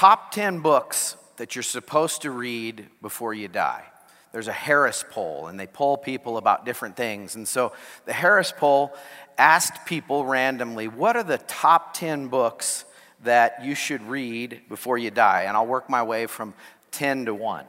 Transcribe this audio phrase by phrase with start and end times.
[0.00, 3.84] top 10 books that you're supposed to read before you die.
[4.32, 7.34] There's a Harris poll, and they poll people about different things.
[7.34, 7.74] And so
[8.06, 8.94] the Harris poll
[9.36, 12.86] asked people randomly, What are the top 10 books
[13.24, 15.42] that you should read before you die?
[15.42, 16.54] And I'll work my way from
[16.92, 17.66] 10 to 1.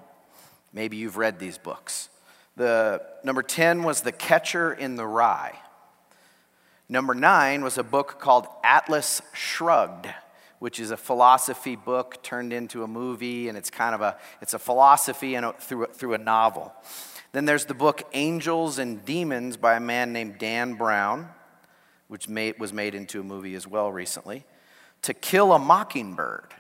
[0.71, 2.07] Maybe you've read these books.
[2.55, 5.59] The number 10 was The Catcher in the Rye.
[6.87, 10.07] Number 9 was a book called Atlas Shrugged
[10.61, 14.53] which is a philosophy book turned into a movie, and it's kind of a it's
[14.53, 16.71] a philosophy and through, through a novel.
[17.31, 21.29] Then there's the book Angels and Demons by a man named Dan Brown,
[22.09, 24.45] which made, was made into a movie as well recently.
[25.01, 26.53] To Kill a Mockingbird.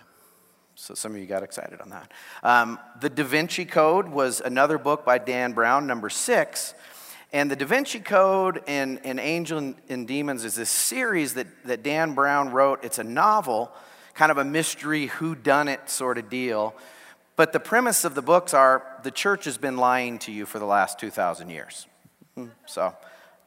[0.73, 2.11] So some of you got excited on that.
[2.41, 6.73] Um, the Da Vinci Code was another book by Dan Brown, number six.
[7.31, 11.45] And the Da Vinci Code and, and Angel and, and Demons is this series that,
[11.65, 12.83] that Dan Brown wrote.
[12.83, 13.71] It's a novel
[14.13, 16.75] kind of a mystery who done it sort of deal.
[17.35, 20.59] But the premise of the books are the church has been lying to you for
[20.59, 21.87] the last 2,000 years.
[22.35, 22.95] Hmm, so,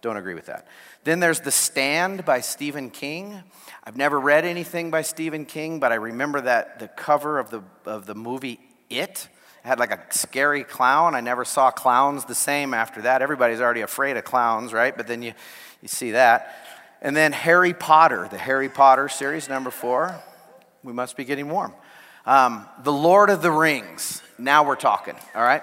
[0.01, 0.67] don't agree with that.
[1.05, 3.43] Then there's The Stand by Stephen King.
[3.85, 7.63] I've never read anything by Stephen King, but I remember that the cover of the,
[7.87, 8.59] of the movie
[8.91, 9.29] It
[9.63, 11.15] had like a scary clown.
[11.15, 13.23] I never saw clowns the same after that.
[13.23, 14.95] Everybody's already afraid of clowns, right?
[14.95, 15.33] But then you,
[15.81, 16.55] you see that.
[17.01, 20.21] And then Harry Potter, the Harry Potter series, number four.
[20.85, 21.73] We must be getting warm.
[22.27, 24.23] Um, the Lord of the Rings.
[24.39, 25.63] Now we're talking, all right?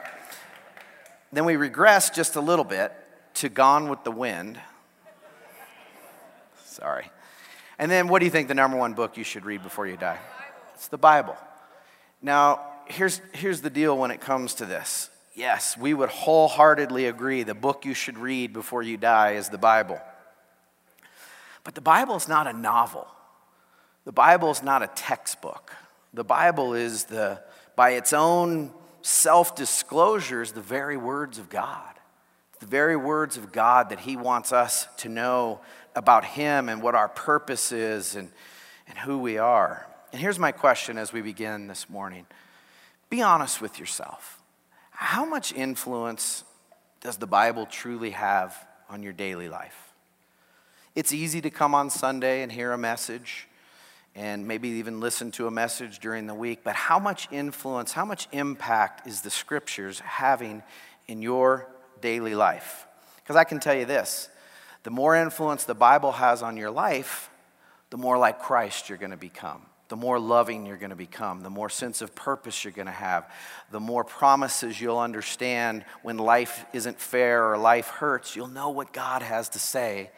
[1.31, 2.91] Then we regress just a little bit
[3.35, 4.59] to Gone with the Wind.
[6.65, 7.09] Sorry.
[7.77, 9.95] And then what do you think the number one book you should read before you
[9.95, 10.17] die?
[10.73, 11.37] It's the Bible.
[12.21, 15.09] Now, here's, here's the deal when it comes to this.
[15.35, 19.57] Yes, we would wholeheartedly agree the book you should read before you die is the
[19.57, 19.99] Bible.
[21.63, 23.07] But the Bible is not a novel.
[24.05, 25.75] The Bible is not a textbook.
[26.13, 27.41] The Bible is the,
[27.75, 28.71] by its own
[29.01, 31.87] self disclosures, the very words of God.
[32.59, 35.61] The very words of God that He wants us to know
[35.95, 38.31] about Him and what our purpose is and,
[38.87, 39.87] and who we are.
[40.11, 42.25] And here's my question as we begin this morning
[43.09, 44.41] Be honest with yourself.
[44.91, 46.43] How much influence
[47.01, 49.93] does the Bible truly have on your daily life?
[50.93, 53.47] It's easy to come on Sunday and hear a message
[54.15, 58.05] and maybe even listen to a message during the week, but how much influence, how
[58.05, 60.63] much impact is the scriptures having
[61.07, 61.67] in your
[62.01, 62.85] daily life?
[63.17, 64.29] Because I can tell you this
[64.83, 67.29] the more influence the Bible has on your life,
[67.89, 69.61] the more like Christ you're going to become.
[69.89, 72.93] The more loving you're going to become, the more sense of purpose you're going to
[72.93, 73.29] have,
[73.71, 78.33] the more promises you'll understand when life isn't fair or life hurts.
[78.33, 80.09] You'll know what God has to say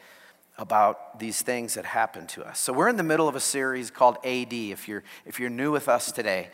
[0.58, 2.60] about these things that happen to us.
[2.60, 5.72] So we're in the middle of a series called AD if you're if you're new
[5.72, 6.50] with us today.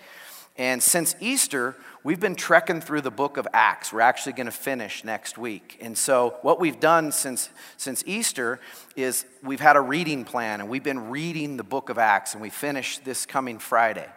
[0.58, 3.94] And since Easter, we've been trekking through the book of Acts.
[3.94, 5.78] We're actually going to finish next week.
[5.80, 8.60] And so what we've done since since Easter
[8.96, 12.42] is we've had a reading plan and we've been reading the book of Acts and
[12.42, 14.08] we finish this coming Friday.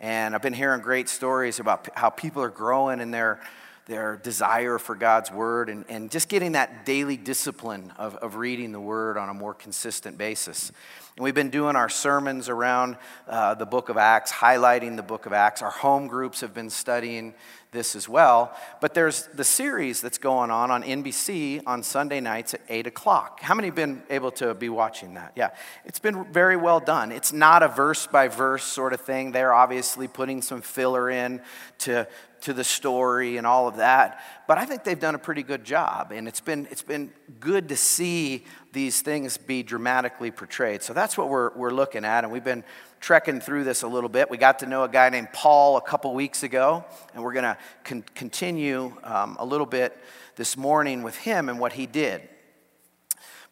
[0.00, 3.40] And I've been hearing great stories about how people are growing in their
[3.86, 8.72] their desire for God's word, and, and just getting that daily discipline of, of reading
[8.72, 10.72] the word on a more consistent basis.
[11.16, 15.24] And we've been doing our sermons around uh, the book of Acts, highlighting the book
[15.24, 15.62] of Acts.
[15.62, 17.32] Our home groups have been studying
[17.76, 18.56] this as well.
[18.80, 23.40] But there's the series that's going on on NBC on Sunday nights at 8 o'clock.
[23.40, 25.32] How many have been able to be watching that?
[25.36, 25.50] Yeah,
[25.84, 27.12] it's been very well done.
[27.12, 29.32] It's not a verse by verse sort of thing.
[29.32, 31.40] They're obviously putting some filler in
[31.78, 32.08] to
[32.42, 34.20] to the story and all of that.
[34.46, 37.10] But I think they've done a pretty good job, and it's been, it's been
[37.40, 40.82] good to see these things be dramatically portrayed.
[40.82, 42.64] So that's what we're, we're looking at, and we've been
[43.00, 44.30] trekking through this a little bit.
[44.30, 47.44] We got to know a guy named Paul a couple weeks ago, and we're going
[47.44, 49.96] to con- continue um, a little bit
[50.36, 52.28] this morning with him and what he did.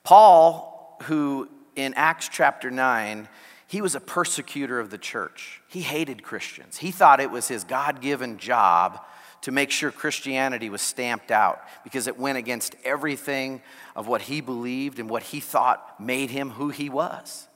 [0.03, 3.29] Paul, who in Acts chapter 9,
[3.67, 5.61] he was a persecutor of the church.
[5.69, 6.79] He hated Christians.
[6.79, 9.01] He thought it was his God given job
[9.43, 13.61] to make sure Christianity was stamped out because it went against everything
[13.95, 17.47] of what he believed and what he thought made him who he was.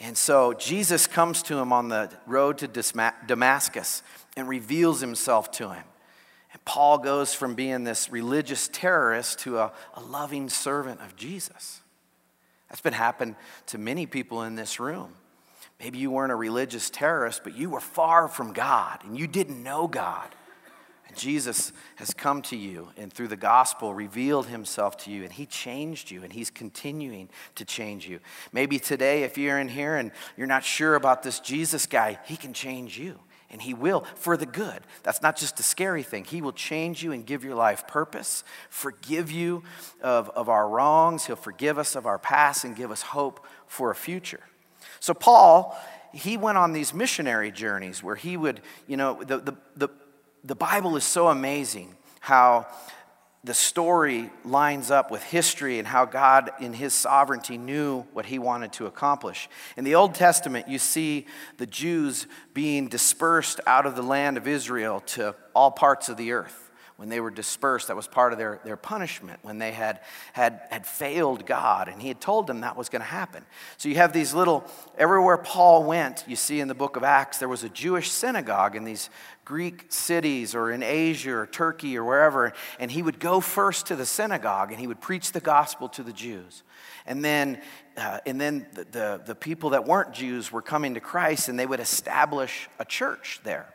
[0.00, 2.68] And so Jesus comes to him on the road to
[3.26, 4.02] Damascus
[4.36, 5.84] and reveals himself to him.
[6.52, 11.80] And Paul goes from being this religious terrorist to a, a loving servant of Jesus.
[12.70, 13.36] That's been happening
[13.66, 15.12] to many people in this room.
[15.78, 19.62] Maybe you weren't a religious terrorist, but you were far from God and you didn't
[19.62, 20.28] know God.
[21.16, 25.44] Jesus has come to you and through the gospel revealed himself to you and he
[25.46, 28.20] changed you and he's continuing to change you.
[28.52, 32.36] Maybe today, if you're in here and you're not sure about this Jesus guy, he
[32.36, 33.18] can change you
[33.50, 34.80] and he will for the good.
[35.02, 36.24] That's not just a scary thing.
[36.24, 39.62] He will change you and give your life purpose, forgive you
[40.02, 43.90] of, of our wrongs, he'll forgive us of our past and give us hope for
[43.90, 44.40] a future.
[45.00, 45.78] So, Paul,
[46.12, 49.88] he went on these missionary journeys where he would, you know, the, the, the
[50.44, 52.66] the Bible is so amazing how
[53.42, 58.38] the story lines up with history and how God, in His sovereignty, knew what He
[58.38, 59.48] wanted to accomplish.
[59.76, 61.26] In the Old Testament, you see
[61.56, 66.32] the Jews being dispersed out of the land of Israel to all parts of the
[66.32, 66.69] earth
[67.00, 67.88] when they were dispersed.
[67.88, 70.00] That was part of their, their punishment when they had,
[70.34, 71.88] had, had failed God.
[71.88, 73.42] And he had told them that was going to happen.
[73.78, 74.66] So you have these little,
[74.98, 78.76] everywhere Paul went, you see in the book of Acts, there was a Jewish synagogue
[78.76, 79.08] in these
[79.46, 82.52] Greek cities or in Asia or Turkey or wherever.
[82.78, 86.02] And he would go first to the synagogue and he would preach the gospel to
[86.02, 86.64] the Jews.
[87.06, 87.62] And then,
[87.96, 91.58] uh, and then the, the, the people that weren't Jews were coming to Christ and
[91.58, 93.72] they would establish a church there.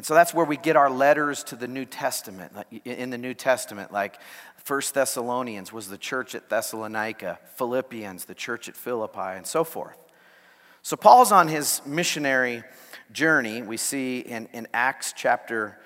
[0.00, 2.54] And so that's where we get our letters to the New Testament,
[2.86, 4.18] in the New Testament, like
[4.64, 9.98] First Thessalonians was the church at Thessalonica, Philippians, the church at Philippi, and so forth.
[10.80, 12.64] So Paul's on his missionary
[13.12, 13.60] journey.
[13.60, 15.78] We see in, in Acts chapter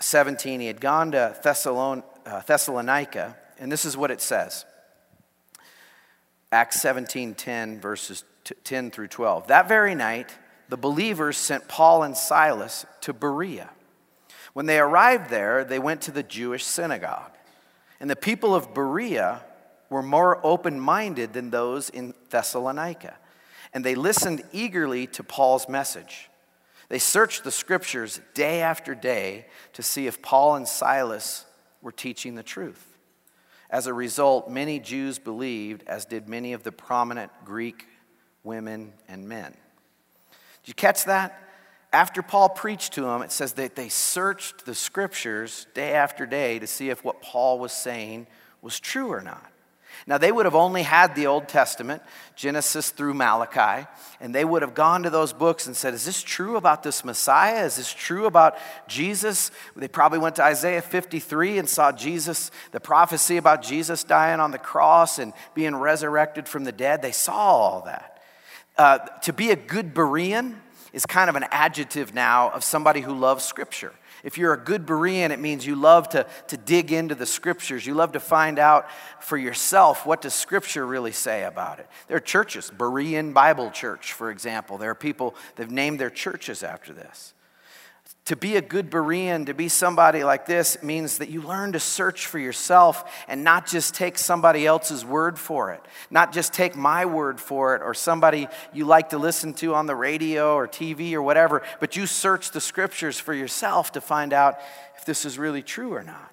[0.00, 4.66] 17, he had gone to Thessalon, uh, Thessalonica, and this is what it says.
[6.52, 8.22] Acts 17, 10, verses
[8.64, 9.46] 10 through 12.
[9.46, 10.36] That very night,
[10.68, 13.70] the believers sent Paul and Silas to Berea.
[14.52, 17.32] When they arrived there, they went to the Jewish synagogue.
[18.00, 19.42] And the people of Berea
[19.90, 23.16] were more open minded than those in Thessalonica.
[23.72, 26.30] And they listened eagerly to Paul's message.
[26.88, 31.44] They searched the scriptures day after day to see if Paul and Silas
[31.82, 32.96] were teaching the truth.
[33.68, 37.86] As a result, many Jews believed, as did many of the prominent Greek
[38.44, 39.54] women and men.
[40.66, 41.40] Did you catch that?
[41.92, 46.58] After Paul preached to them, it says that they searched the scriptures day after day
[46.58, 48.26] to see if what Paul was saying
[48.62, 49.52] was true or not.
[50.08, 52.02] Now, they would have only had the Old Testament,
[52.34, 53.86] Genesis through Malachi,
[54.20, 57.04] and they would have gone to those books and said, Is this true about this
[57.04, 57.64] Messiah?
[57.64, 58.58] Is this true about
[58.88, 59.52] Jesus?
[59.76, 64.50] They probably went to Isaiah 53 and saw Jesus, the prophecy about Jesus dying on
[64.50, 67.02] the cross and being resurrected from the dead.
[67.02, 68.15] They saw all that.
[68.78, 70.56] Uh, to be a good Berean
[70.92, 73.92] is kind of an adjective now of somebody who loves Scripture.
[74.24, 77.86] If you're a good Berean, it means you love to, to dig into the Scriptures.
[77.86, 78.86] You love to find out
[79.20, 81.88] for yourself what does Scripture really say about it.
[82.08, 84.78] There are churches, Berean Bible Church, for example.
[84.78, 87.34] There are people that have named their churches after this.
[88.26, 91.80] To be a good Berean, to be somebody like this, means that you learn to
[91.80, 95.80] search for yourself and not just take somebody else's word for it.
[96.10, 99.86] Not just take my word for it or somebody you like to listen to on
[99.86, 104.32] the radio or TV or whatever, but you search the scriptures for yourself to find
[104.32, 104.58] out
[104.96, 106.32] if this is really true or not.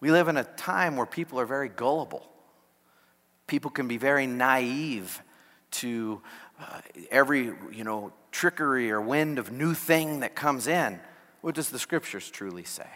[0.00, 2.26] We live in a time where people are very gullible.
[3.46, 5.22] People can be very naive
[5.72, 6.22] to
[6.60, 6.80] uh,
[7.10, 11.00] every, you know, trickery or wind of new thing that comes in.
[11.40, 12.86] What does the scriptures truly say?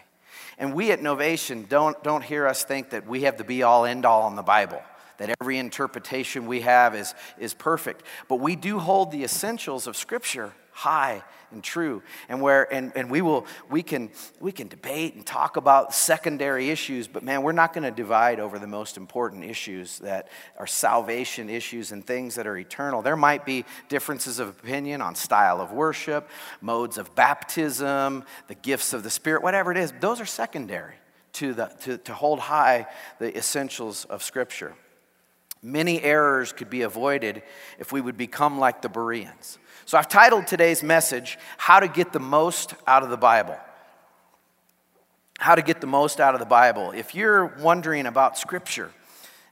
[0.57, 3.85] And we at Novation don't, don't hear us think that we have the be all
[3.85, 4.81] end all in the Bible,
[5.17, 8.03] that every interpretation we have is, is perfect.
[8.29, 13.09] But we do hold the essentials of Scripture high and true and where and, and
[13.09, 14.09] we will we can
[14.41, 18.41] we can debate and talk about secondary issues but man we're not going to divide
[18.41, 20.27] over the most important issues that
[20.59, 23.01] are salvation issues and things that are eternal.
[23.01, 26.29] There might be differences of opinion on style of worship
[26.59, 29.93] modes of baptism the gifts of the spirit whatever it is.
[30.01, 30.95] Those are secondary
[31.33, 32.87] to the to, to hold high
[33.19, 34.75] the essentials of scripture
[35.65, 37.43] many errors could be avoided
[37.79, 39.57] if we would become like the bereans
[39.87, 43.55] so I've titled today's message, How to Get the Most Out of the Bible.
[45.37, 46.89] How to Get the Most Out of the Bible.
[46.89, 48.89] If you're wondering about Scripture,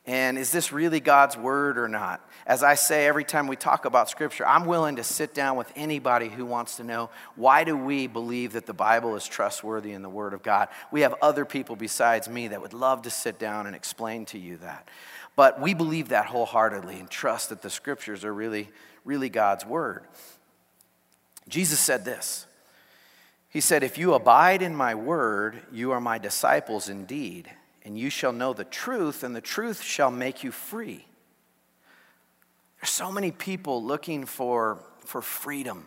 [0.08, 2.28] and is this really God's Word or not?
[2.48, 5.72] As I say every time we talk about Scripture, I'm willing to sit down with
[5.76, 10.02] anybody who wants to know why do we believe that the Bible is trustworthy in
[10.02, 10.68] the Word of God?
[10.92, 14.40] We have other people besides me that would love to sit down and explain to
[14.40, 14.90] you that.
[15.36, 18.70] But we believe that wholeheartedly and trust that the Scriptures are really
[19.06, 20.04] really God's word.
[21.48, 22.48] Jesus said this
[23.50, 27.50] He said, If you abide in my word, you are my disciples indeed,
[27.84, 31.06] and you shall know the truth, and the truth shall make you free.
[32.80, 35.86] There's so many people looking for, for freedom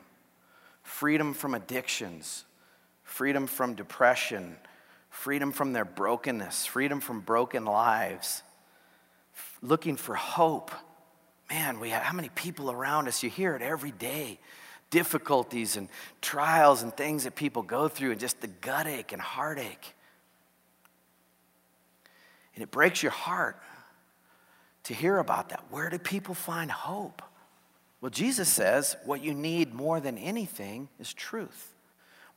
[0.83, 2.45] freedom from addictions,
[3.03, 4.57] freedom from depression,
[5.11, 8.45] freedom from their brokenness, freedom from broken lives,
[9.67, 10.71] looking for hope.
[11.51, 13.23] Man, we have, how many people around us?
[13.23, 14.39] You hear it every day
[14.91, 15.89] difficulties and
[16.21, 19.95] trials and things that people go through, and just the gut ache and heartache.
[22.55, 23.61] And it breaks your heart
[24.85, 25.65] to hear about that.
[25.71, 27.21] Where do people find hope?
[28.01, 31.75] Well, Jesus says what you need more than anything is truth.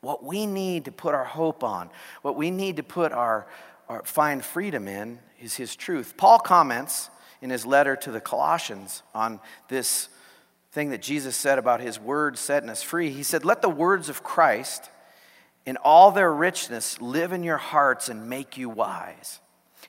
[0.01, 1.89] What we need to put our hope on,
[2.21, 3.47] what we need to put our,
[3.87, 6.15] our find freedom in is his truth.
[6.17, 7.09] Paul comments
[7.41, 10.09] in his letter to the Colossians on this
[10.71, 13.09] thing that Jesus said about his word setting us free.
[13.09, 14.89] He said, Let the words of Christ
[15.65, 19.39] in all their richness live in your hearts and make you wise.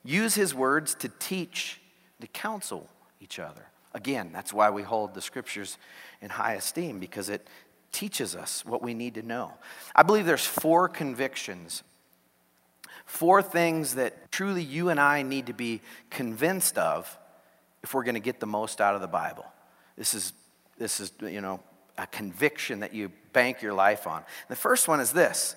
[0.04, 1.80] Use his words to teach,
[2.21, 2.88] to counsel
[3.21, 3.66] each other.
[3.92, 5.76] Again, that's why we hold the scriptures
[6.21, 7.47] in high esteem, because it
[7.92, 9.52] teaches us what we need to know.
[9.95, 11.83] I believe there's four convictions,
[13.04, 17.19] four things that truly you and I need to be convinced of
[17.83, 19.47] if we're going to get the most out of the Bible.
[19.97, 20.33] This is,
[20.79, 21.61] this is, you know,
[21.99, 24.25] a conviction that you bank your life on.
[24.49, 25.57] The first one is this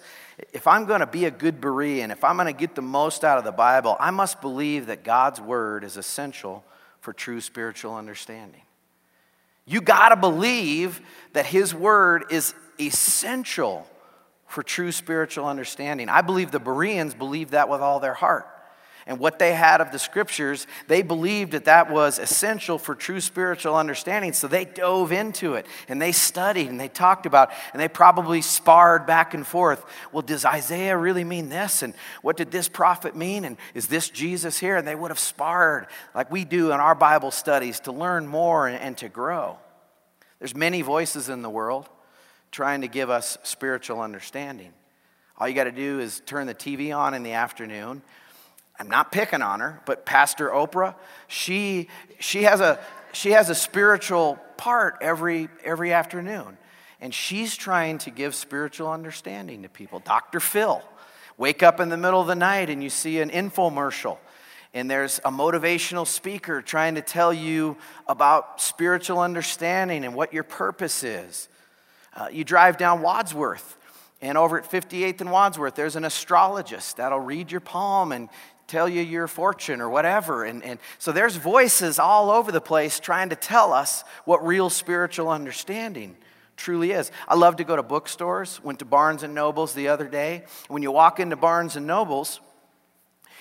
[0.51, 3.24] if I'm going to be a good Berean, if I'm going to get the most
[3.24, 6.63] out of the Bible, I must believe that God's word is essential
[7.00, 8.62] for true spiritual understanding.
[9.65, 11.01] You got to believe
[11.34, 13.88] that His word is essential
[14.48, 16.10] for true spiritual understanding.
[16.10, 18.48] I believe the Bereans believe that with all their heart
[19.05, 23.19] and what they had of the scriptures, they believed that that was essential for true
[23.19, 24.31] spiritual understanding.
[24.33, 28.41] So they dove into it and they studied and they talked about and they probably
[28.41, 29.83] sparred back and forth.
[30.12, 31.83] Well, does Isaiah really mean this?
[31.83, 33.43] And what did this prophet mean?
[33.43, 34.77] And is this Jesus here?
[34.77, 38.67] And they would have sparred like we do in our Bible studies to learn more
[38.67, 39.57] and, to grow.
[40.39, 41.89] There's many voices in the world
[42.51, 44.72] trying to give us spiritual understanding.
[45.38, 48.03] All you got to do is turn the TV on in the afternoon
[48.80, 50.96] I'm not picking on her, but Pastor Oprah,
[51.27, 51.89] she,
[52.20, 52.80] she, has, a,
[53.12, 56.58] she has a spiritual part every, every afternoon.
[57.00, 60.00] And she's trying to give spiritual understanding to people.
[60.00, 60.39] Dr.
[60.39, 60.82] Phil,
[61.38, 64.18] wake up in the middle of the night and you see an infomercial.
[64.74, 67.77] And there's a motivational speaker trying to tell you
[68.08, 71.48] about spiritual understanding and what your purpose is.
[72.15, 73.77] Uh, you drive down Wadsworth,
[74.22, 78.30] and over at 58th and Wadsworth, there's an astrologist that'll read your palm and
[78.67, 80.43] tell you your fortune or whatever.
[80.43, 84.70] And, and so there's voices all over the place trying to tell us what real
[84.70, 86.15] spiritual understanding
[86.55, 87.12] truly is.
[87.27, 88.63] I love to go to bookstores.
[88.63, 90.43] Went to Barnes and Nobles the other day.
[90.67, 92.39] When you walk into Barnes and Nobles,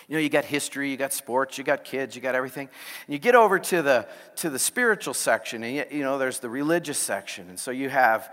[0.08, 2.68] you know, you got history, you got sports, you got kids, you got everything.
[3.06, 6.40] And you get over to the to the spiritual section, and you, you know, there's
[6.40, 7.48] the religious section.
[7.48, 8.30] And so you have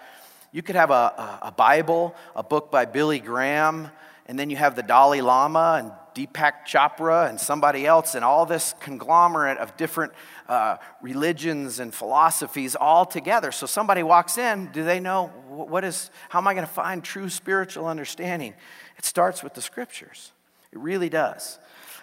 [0.51, 3.89] you could have a, a, a Bible, a book by Billy Graham,
[4.25, 8.45] and then you have the Dalai Lama and Deepak Chopra and somebody else, and all
[8.45, 10.11] this conglomerate of different
[10.49, 13.53] uh, religions and philosophies all together.
[13.53, 17.01] So somebody walks in, do they know what is, how am I going to find
[17.01, 18.53] true spiritual understanding?
[18.97, 20.33] It starts with the scriptures.
[20.73, 21.57] It really does.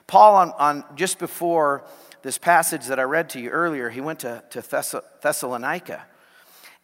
[0.06, 1.85] Paul, on, on just before
[2.23, 6.06] this passage that I read to you earlier, he went to, to Thess- Thessalonica.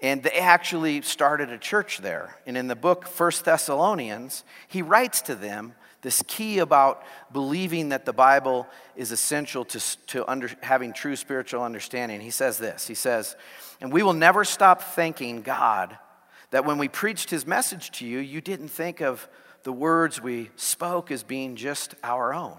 [0.01, 2.37] And they actually started a church there.
[2.47, 8.05] And in the book, First Thessalonians, he writes to them this key about believing that
[8.05, 8.67] the Bible
[8.97, 12.21] is essential to, to under, having true spiritual understanding.
[12.21, 13.37] He says this He says,
[13.81, 15.97] And we will never stop thanking God
[16.51, 19.29] that when we preached his message to you, you didn't think of
[19.63, 22.59] the words we spoke as being just our own.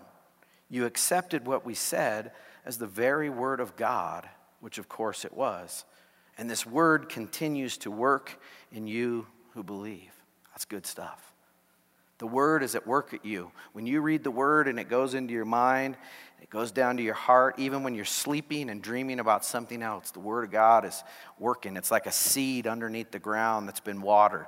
[0.69, 2.31] You accepted what we said
[2.65, 4.27] as the very word of God,
[4.61, 5.85] which of course it was.
[6.37, 8.39] And this word continues to work
[8.71, 10.11] in you who believe.
[10.51, 11.32] That's good stuff.
[12.23, 13.51] The Word is at work at you.
[13.73, 15.97] When you read the Word and it goes into your mind,
[16.41, 20.11] it goes down to your heart, even when you're sleeping and dreaming about something else,
[20.11, 21.03] the Word of God is
[21.37, 21.75] working.
[21.75, 24.47] It's like a seed underneath the ground that's been watered.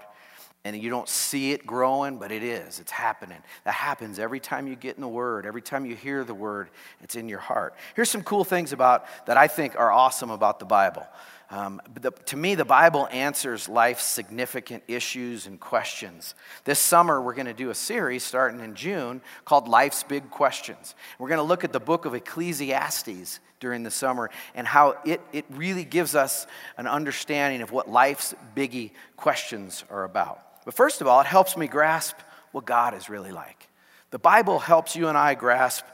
[0.63, 2.79] And you don't see it growing, but it is.
[2.79, 3.39] It's happening.
[3.65, 6.69] That happens every time you get in the Word, every time you hear the Word,
[7.01, 7.75] it's in your heart.
[7.93, 11.05] Here's some cool things about that I think are awesome about the Bible.
[11.51, 16.33] Um, the, to me, the Bible answers life's significant issues and questions.
[16.63, 20.95] This summer, we're going to do a series starting in June called Life's Big Questions.
[21.19, 25.21] We're going to look at the book of Ecclesiastes during the summer and how it,
[25.31, 26.47] it really gives us
[26.77, 30.41] an understanding of what life's biggie questions are about.
[30.65, 32.15] But first of all, it helps me grasp
[32.51, 33.69] what God is really like.
[34.09, 35.85] The Bible helps you and I grasp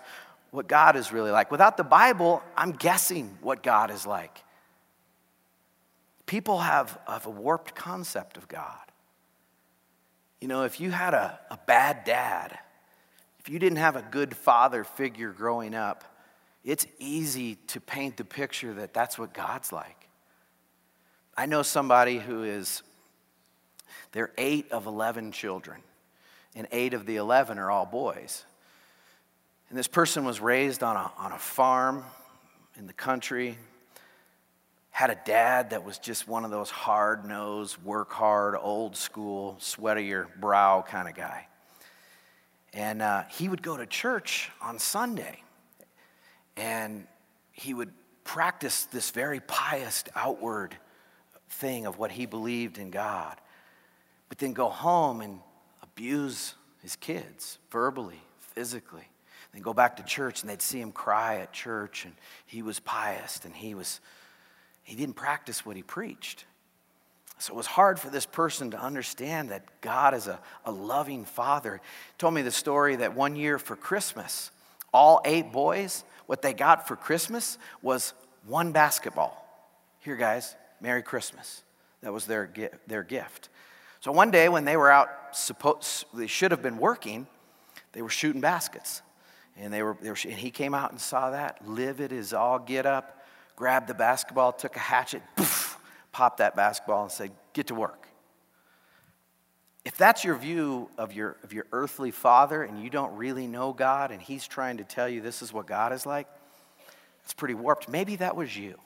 [0.51, 1.51] what God is really like.
[1.51, 4.43] Without the Bible, I'm guessing what God is like.
[6.31, 8.79] People have, have a warped concept of God.
[10.39, 12.57] You know, if you had a, a bad dad,
[13.41, 16.05] if you didn't have a good father figure growing up,
[16.63, 20.07] it's easy to paint the picture that that's what God's like.
[21.35, 22.81] I know somebody who is,
[24.13, 25.81] they're eight of 11 children,
[26.55, 28.45] and eight of the 11 are all boys.
[29.67, 32.05] And this person was raised on a, on a farm
[32.77, 33.57] in the country,
[34.91, 39.55] had a dad that was just one of those hard nosed, work hard, old school,
[39.59, 41.47] sweat of your brow kind of guy.
[42.73, 45.41] And uh, he would go to church on Sunday
[46.55, 47.07] and
[47.51, 47.91] he would
[48.23, 50.75] practice this very pious outward
[51.49, 53.35] thing of what he believed in God,
[54.29, 55.39] but then go home and
[55.81, 59.07] abuse his kids verbally, physically.
[59.53, 62.13] Then go back to church and they'd see him cry at church and
[62.45, 63.99] he was pious and he was
[64.83, 66.45] he didn't practice what he preached.
[67.37, 71.25] So it was hard for this person to understand that God is a, a loving
[71.25, 71.75] father.
[71.77, 74.51] He told me the story that one year for Christmas,
[74.93, 78.13] all eight boys, what they got for Christmas was
[78.45, 79.37] one basketball.
[80.01, 81.63] Here, guys, Merry Christmas.
[82.01, 82.51] That was their,
[82.87, 83.49] their gift.
[84.01, 87.27] So one day when they were out, supposed, they should have been working,
[87.93, 89.01] they were shooting baskets.
[89.57, 92.57] And, they were, they were, and he came out and saw that, livid as all
[92.59, 93.20] get up,
[93.55, 95.77] grabbed the basketball, took a hatchet, poof,
[96.11, 98.07] popped that basketball and said, Get to work.
[99.83, 103.73] If that's your view of your, of your earthly father and you don't really know
[103.73, 106.27] God and he's trying to tell you this is what God is like,
[107.23, 107.89] it's pretty warped.
[107.89, 108.77] Maybe that was you.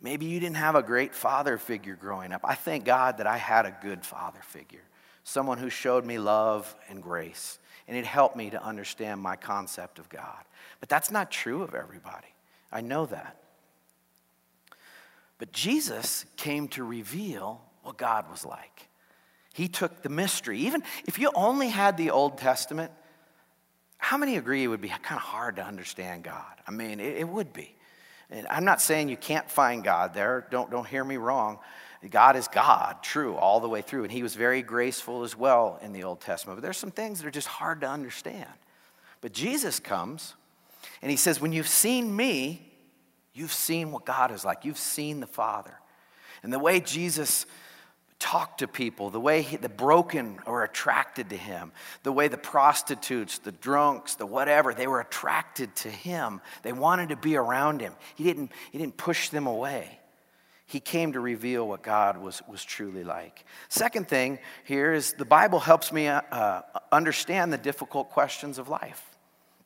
[0.00, 2.42] Maybe you didn't have a great father figure growing up.
[2.44, 4.84] I thank God that I had a good father figure,
[5.24, 7.58] someone who showed me love and grace,
[7.88, 10.44] and it helped me to understand my concept of God.
[10.78, 12.28] But that's not true of everybody.
[12.70, 13.36] I know that.
[15.38, 18.88] But Jesus came to reveal what God was like.
[19.54, 20.58] He took the mystery.
[20.60, 22.92] Even if you only had the Old Testament,
[23.98, 26.44] how many agree it would be kind of hard to understand God?
[26.66, 27.74] I mean, it, it would be.
[28.30, 30.46] And I'm not saying you can't find God there.
[30.50, 31.58] Don't, don't hear me wrong.
[32.10, 34.04] God is God, true, all the way through.
[34.04, 36.58] And he was very graceful as well in the Old Testament.
[36.58, 38.48] But there's some things that are just hard to understand.
[39.20, 40.34] But Jesus comes
[41.02, 42.67] and he says, When you've seen me,
[43.38, 44.64] you've seen what God is like.
[44.64, 45.74] You've seen the Father.
[46.42, 47.46] And the way Jesus
[48.18, 51.72] talked to people, the way he, the broken are attracted to him,
[52.02, 56.40] the way the prostitutes, the drunks, the whatever, they were attracted to him.
[56.62, 57.94] They wanted to be around him.
[58.16, 60.00] He didn't, he didn't push them away.
[60.66, 63.44] He came to reveal what God was, was truly like.
[63.68, 68.68] Second thing here is the Bible helps me uh, uh understand the difficult questions of
[68.68, 69.07] life.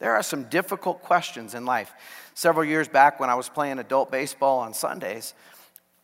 [0.03, 1.95] There are some difficult questions in life.
[2.35, 5.33] Several years back, when I was playing adult baseball on Sundays,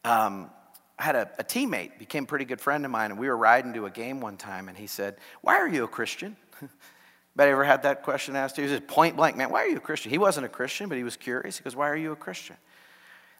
[0.04, 0.52] um,
[0.96, 3.36] I had a, a teammate, became a pretty good friend of mine, and we were
[3.36, 6.36] riding to a game one time, and he said, Why are you a Christian?
[6.60, 8.68] Anybody ever had that question asked to you?
[8.68, 10.12] He said, point blank, man, why are you a Christian?
[10.12, 11.58] He wasn't a Christian, but he was curious.
[11.58, 12.54] He goes, Why are you a Christian?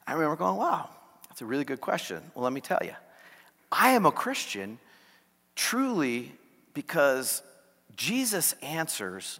[0.09, 0.90] I remember going, Wow,
[1.29, 2.21] that's a really good question.
[2.35, 2.97] Well, let me tell you.
[3.71, 4.81] I am a Christian
[5.55, 6.33] truly
[6.75, 7.44] because
[7.94, 9.38] Jesus answers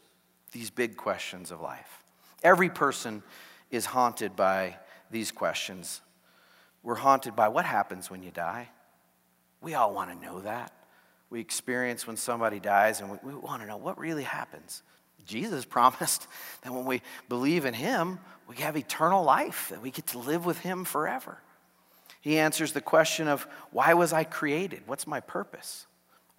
[0.53, 2.05] these big questions of life.
[2.43, 3.23] Every person
[3.71, 4.77] is haunted by
[5.11, 6.01] these questions
[6.83, 8.69] we're haunted by what happens when you die.
[9.61, 10.73] We all want to know that.
[11.31, 14.83] We experience when somebody dies and we, we want to know what really happens.
[15.27, 16.27] Jesus promised
[16.63, 20.47] that when we believe in Him, we have eternal life, that we get to live
[20.47, 21.39] with Him forever.
[22.21, 24.83] He answers the question of why was I created?
[24.87, 25.87] What's my purpose?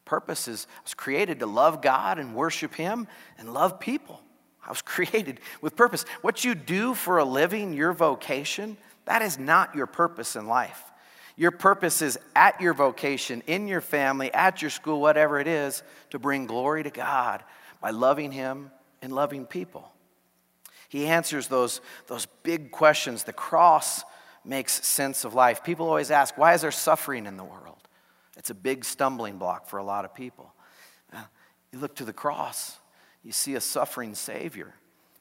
[0.10, 4.20] Purpose is I was created to love God and worship Him and love people.
[4.66, 6.04] I was created with purpose.
[6.24, 10.84] What you do for a living, your vocation, that is not your purpose in life.
[11.38, 15.84] Your purpose is at your vocation, in your family, at your school, whatever it is,
[16.10, 17.44] to bring glory to God
[17.80, 18.72] by loving Him
[19.04, 19.94] and loving people.
[20.88, 23.26] He answers those, those big questions.
[23.26, 24.04] The cross
[24.44, 25.64] makes sense of life.
[25.64, 27.89] People always ask, why is there suffering in the world?
[28.40, 30.52] It's a big stumbling block for a lot of people.
[31.14, 31.22] Uh,
[31.72, 32.78] you look to the cross,
[33.24, 34.74] you see a suffering Savior,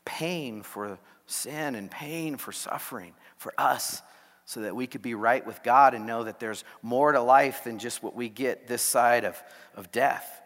[0.05, 4.01] pain for sin and pain for suffering for us
[4.45, 7.65] so that we could be right with God and know that there's more to life
[7.65, 9.43] than just what we get this side of,
[9.75, 10.41] of death.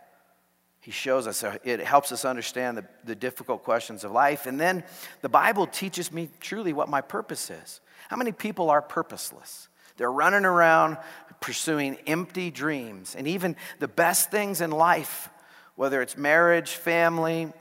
[0.81, 4.47] He shows us, uh, it helps us understand the, the difficult questions of life.
[4.47, 4.83] And then
[5.21, 7.81] the Bible teaches me truly what my purpose is.
[8.09, 9.69] How many people are purposeless?
[9.97, 10.97] They're running around
[11.43, 13.15] pursuing empty dreams.
[13.15, 15.29] And even the best things in life,
[15.77, 17.53] whether it's marriage, family,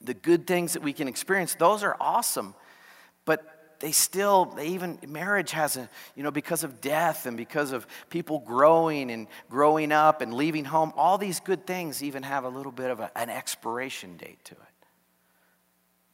[0.00, 2.54] the good things that we can experience, those are awesome.
[3.26, 3.44] But
[3.80, 7.86] they still, they even, marriage has a, you know, because of death and because of
[8.08, 12.48] people growing and growing up and leaving home, all these good things even have a
[12.48, 14.86] little bit of a, an expiration date to it.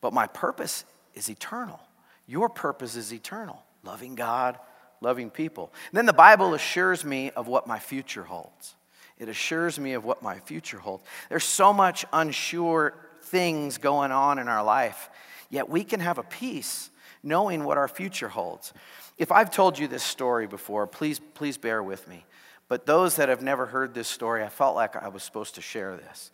[0.00, 1.80] But my purpose is eternal.
[2.26, 4.58] Your purpose is eternal loving God,
[5.06, 5.72] loving people.
[5.90, 8.74] And then the Bible assures me of what my future holds.
[9.18, 11.04] It assures me of what my future holds.
[11.28, 12.92] There's so much unsure
[13.22, 15.08] things going on in our life,
[15.48, 16.90] yet we can have a peace
[17.22, 18.72] knowing what our future holds.
[19.16, 22.24] If I've told you this story before, please, please bear with me.
[22.68, 25.62] But those that have never heard this story, I felt like I was supposed to
[25.62, 26.32] share this.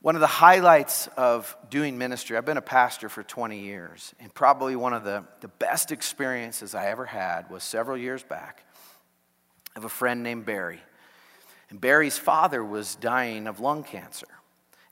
[0.00, 4.32] One of the highlights of doing ministry, I've been a pastor for 20 years, and
[4.32, 8.64] probably one of the, the best experiences I ever had was several years back
[9.74, 10.80] of a friend named Barry.
[11.70, 14.28] And Barry's father was dying of lung cancer.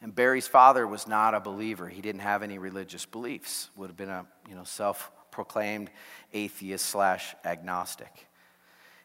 [0.03, 1.88] And Barry's father was not a believer.
[1.88, 5.88] He didn't have any religious beliefs, would have been a you know, self proclaimed
[6.33, 8.27] atheist slash agnostic.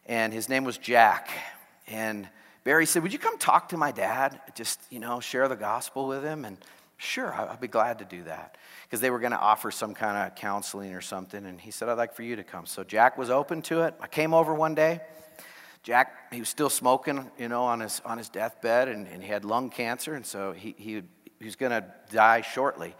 [0.06, 1.30] And his name was Jack.
[1.86, 2.28] And
[2.64, 4.40] Barry said, Would you come talk to my dad?
[4.54, 6.44] Just, you know, share the gospel with him?
[6.44, 6.58] And
[6.96, 8.56] sure, I'd be glad to do that.
[8.84, 11.44] Because they were going to offer some kind of counseling or something.
[11.44, 12.66] And he said, I'd like for you to come.
[12.66, 13.94] So Jack was open to it.
[14.00, 15.00] I came over one day.
[15.82, 19.28] Jack, he was still smoking, you know, on his, on his deathbed, and, and he
[19.28, 21.02] had lung cancer, and so he, he,
[21.40, 22.94] he was going to die shortly.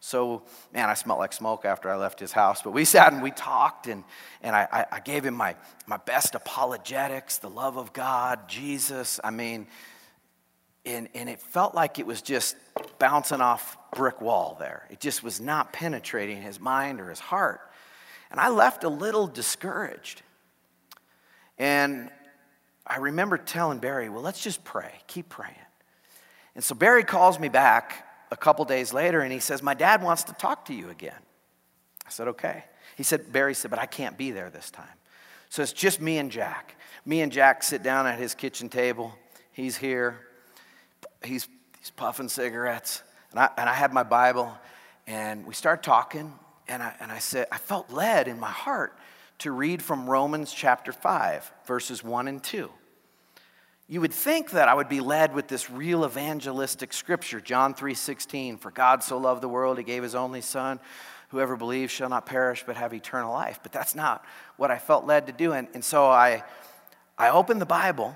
[0.00, 2.62] So, man, I smelled like smoke after I left his house.
[2.62, 4.04] But we sat and we talked, and,
[4.42, 5.56] and I, I gave him my,
[5.86, 9.18] my best apologetics, the love of God, Jesus.
[9.24, 9.66] I mean,
[10.86, 12.56] and, and it felt like it was just
[12.98, 14.86] bouncing off brick wall there.
[14.90, 17.60] It just was not penetrating his mind or his heart.
[18.30, 20.22] And I left a little discouraged.
[21.58, 22.10] And
[22.86, 25.54] I remember telling Barry, well, let's just pray, keep praying.
[26.54, 30.02] And so Barry calls me back a couple days later and he says, My dad
[30.02, 31.18] wants to talk to you again.
[32.06, 32.64] I said, Okay.
[32.96, 34.86] He said, Barry said, But I can't be there this time.
[35.50, 36.76] So it's just me and Jack.
[37.04, 39.14] Me and Jack sit down at his kitchen table.
[39.52, 40.18] He's here.
[41.24, 43.02] He's, he's puffing cigarettes.
[43.30, 44.52] And I, and I had my Bible.
[45.06, 46.34] And we start talking.
[46.68, 48.98] And I, and I said, I felt led in my heart
[49.38, 52.70] to read from Romans chapter 5, verses 1 and 2.
[53.90, 58.58] You would think that I would be led with this real evangelistic scripture, John 3:16,
[58.58, 60.78] for God so loved the world he gave his only son,
[61.30, 63.60] whoever believes shall not perish but have eternal life.
[63.62, 64.24] But that's not
[64.58, 65.54] what I felt led to do.
[65.54, 66.44] And, and so I,
[67.16, 68.14] I opened the Bible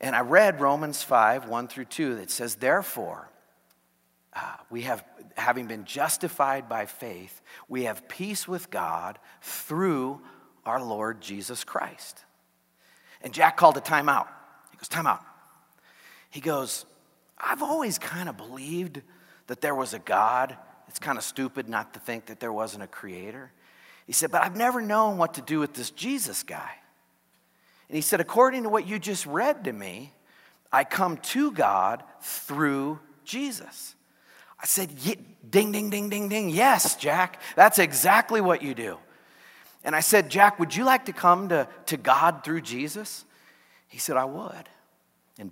[0.00, 3.30] and I read Romans 5, 1 through 2, that says, Therefore,
[4.34, 5.04] uh, we have,
[5.36, 10.20] having been justified by faith, we have peace with God through
[10.66, 12.24] our Lord Jesus Christ.
[13.22, 14.26] And Jack called a timeout.
[14.88, 15.24] Time out.
[16.30, 16.84] He goes,
[17.38, 19.02] I've always kind of believed
[19.46, 20.56] that there was a God.
[20.88, 23.52] It's kind of stupid not to think that there wasn't a creator.
[24.06, 26.70] He said, But I've never known what to do with this Jesus guy.
[27.88, 30.12] And he said, According to what you just read to me,
[30.72, 33.94] I come to God through Jesus.
[34.60, 34.90] I said,
[35.48, 36.50] Ding, ding, ding, ding, ding.
[36.50, 38.98] Yes, Jack, that's exactly what you do.
[39.84, 43.24] And I said, Jack, would you like to come to, to God through Jesus?
[43.86, 44.68] He said, I would.
[45.38, 45.50] And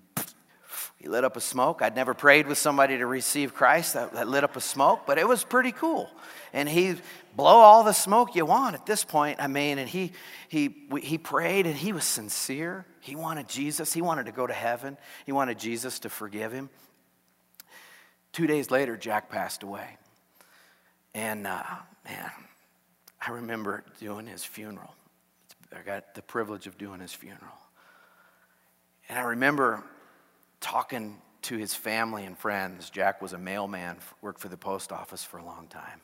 [0.98, 1.82] he lit up a smoke.
[1.82, 5.18] I'd never prayed with somebody to receive Christ that, that lit up a smoke, but
[5.18, 6.08] it was pretty cool.
[6.52, 6.96] And he
[7.34, 9.40] blow all the smoke you want at this point.
[9.40, 10.12] I mean, and he
[10.48, 12.86] he he prayed and he was sincere.
[13.00, 13.92] He wanted Jesus.
[13.92, 14.96] He wanted to go to heaven.
[15.26, 16.70] He wanted Jesus to forgive him.
[18.32, 19.98] Two days later, Jack passed away.
[21.14, 21.62] And uh,
[22.04, 22.30] man,
[23.20, 24.94] I remember doing his funeral.
[25.76, 27.61] I got the privilege of doing his funeral.
[29.12, 29.84] And I remember
[30.62, 32.88] talking to his family and friends.
[32.88, 36.00] Jack was a mailman, worked for the post office for a long time.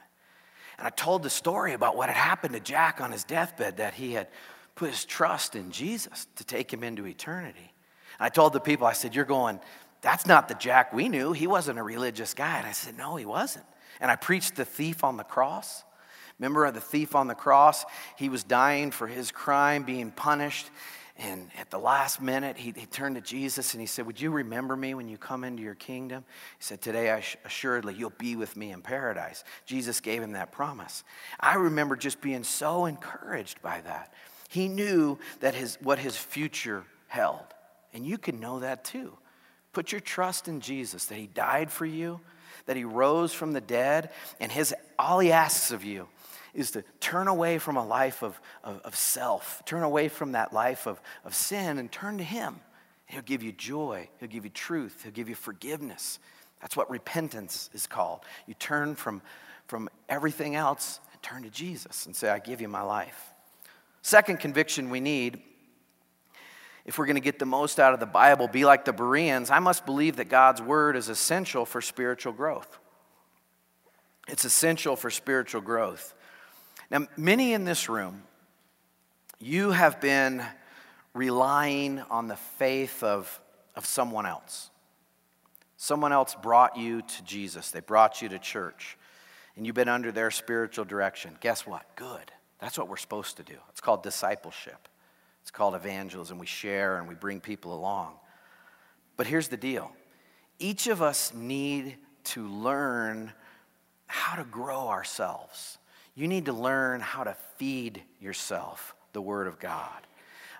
[0.76, 3.94] And I told the story about what had happened to Jack on his deathbed, that
[3.94, 4.28] he had
[4.74, 7.72] put his trust in Jesus to take him into eternity.
[8.18, 9.58] And I told the people, I said, You're going,
[10.02, 11.32] that's not the Jack we knew.
[11.32, 12.58] He wasn't a religious guy.
[12.58, 13.64] And I said, No, he wasn't.
[14.02, 15.82] And I preached the thief on the cross.
[16.38, 17.86] Remember the thief on the cross?
[18.16, 20.68] He was dying for his crime, being punished.
[21.18, 24.30] And at the last minute, he, he, turned to Jesus and he said, Would you
[24.30, 26.24] remember me when you come into your kingdom?
[26.58, 29.42] He said, Today, I assuredly, you'll be with me in paradise.
[29.66, 31.02] Jesus gave him that promise.
[31.40, 34.14] I remember just being so encouraged by that.
[34.48, 37.44] He knew that his, what his future held.
[37.92, 39.12] And you can know that too.
[39.72, 42.20] Put your trust in Jesus, that he died for you,
[42.66, 46.06] that he rose from the dead, and his, all he asks of you
[46.54, 50.52] is to turn away from a life of, of, of self, turn away from that
[50.52, 52.60] life of, of sin, and turn to Him.
[53.06, 56.18] He'll give you joy, He'll give you truth, He'll give you forgiveness.
[56.60, 58.20] That's what repentance is called.
[58.46, 59.22] You turn from,
[59.66, 63.34] from everything else and Turn to Jesus and say, I give you my life.
[64.02, 65.42] Second conviction we need
[66.88, 69.50] if we're going to get the most out of the Bible, be like the Bereans,
[69.50, 72.78] I must believe that God's word is essential for spiritual growth.
[74.26, 76.14] It's essential for spiritual growth.
[76.90, 78.22] Now, many in this room,
[79.38, 80.42] you have been
[81.14, 83.40] relying on the faith of,
[83.76, 84.70] of someone else.
[85.76, 88.98] Someone else brought you to Jesus, they brought you to church,
[89.56, 91.36] and you've been under their spiritual direction.
[91.40, 91.84] Guess what?
[91.94, 92.32] Good.
[92.58, 93.54] That's what we're supposed to do.
[93.70, 94.88] It's called discipleship.
[95.42, 96.38] It's called evangelism.
[96.38, 98.14] We share and we bring people along.
[99.16, 99.92] But here's the deal
[100.58, 103.32] each of us need to learn
[104.06, 105.78] how to grow ourselves.
[106.18, 110.06] You need to learn how to feed yourself the Word of God.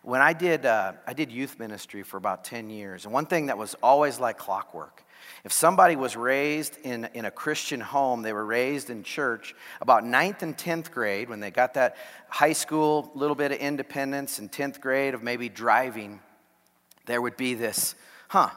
[0.03, 3.47] When I did, uh, I did youth ministry for about 10 years, and one thing
[3.47, 5.05] that was always like clockwork
[5.45, 10.05] if somebody was raised in, in a Christian home, they were raised in church, about
[10.05, 11.97] ninth and 10th grade, when they got that
[12.29, 16.21] high school little bit of independence and 10th grade of maybe driving,
[17.07, 17.95] there would be this,
[18.29, 18.51] huh,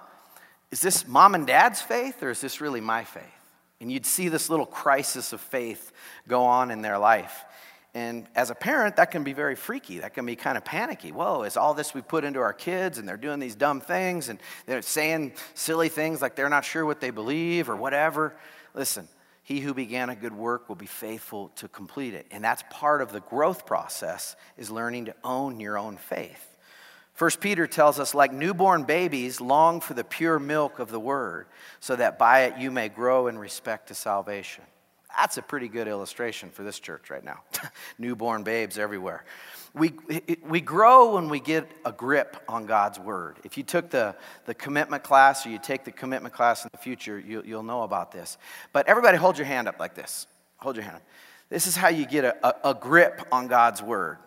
[0.72, 3.24] is this mom and dad's faith or is this really my faith?
[3.82, 5.92] And you'd see this little crisis of faith
[6.28, 7.44] go on in their life.
[7.94, 10.00] And as a parent, that can be very freaky.
[10.00, 11.12] That can be kind of panicky.
[11.12, 14.30] Whoa, is all this we put into our kids and they're doing these dumb things
[14.30, 18.34] and they're saying silly things like they're not sure what they believe or whatever?
[18.74, 19.10] Listen,
[19.44, 22.28] he who began a good work will be faithful to complete it.
[22.32, 26.51] And that's part of the growth process is learning to own your own faith.
[27.22, 31.46] First Peter tells us like newborn babies long for the pure milk of the word
[31.80, 34.64] so that by it you may grow in respect to salvation.
[35.16, 37.42] That's a pretty good illustration for this church right now.
[38.00, 39.24] Newborn babes everywhere.
[39.76, 39.94] We,
[40.44, 43.38] we grow when we get a grip on God's word.
[43.44, 44.16] If you took the,
[44.48, 47.84] the commitment class or you take the commitment class in the future, you, you'll know
[47.84, 48.40] about this.
[48.74, 50.26] But everybody, hold your hand up like this.
[50.58, 51.04] Hold your hand up.
[51.50, 54.18] This is how you get a, a, a grip on God's word.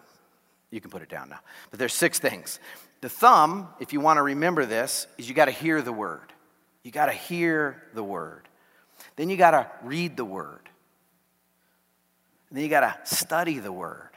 [0.75, 1.39] You can put it down now.
[1.71, 2.59] But there's six things.
[3.05, 6.33] The thumb, if you want to remember this, is you got to hear the word.
[6.83, 8.49] You got to hear the word.
[9.17, 10.71] Then you got to read the word.
[12.49, 14.09] And then you got to study the word.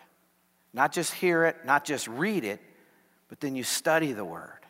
[0.71, 2.62] Not just hear it, not just read it,
[3.28, 4.62] but then you study the word.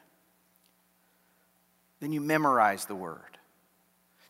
[2.00, 3.38] Then you memorize the word.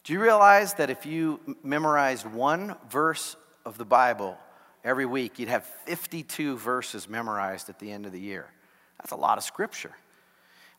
[0.03, 4.37] Do you realize that if you memorized one verse of the Bible
[4.83, 8.51] every week, you'd have 52 verses memorized at the end of the year?
[8.99, 9.91] That's a lot of scripture.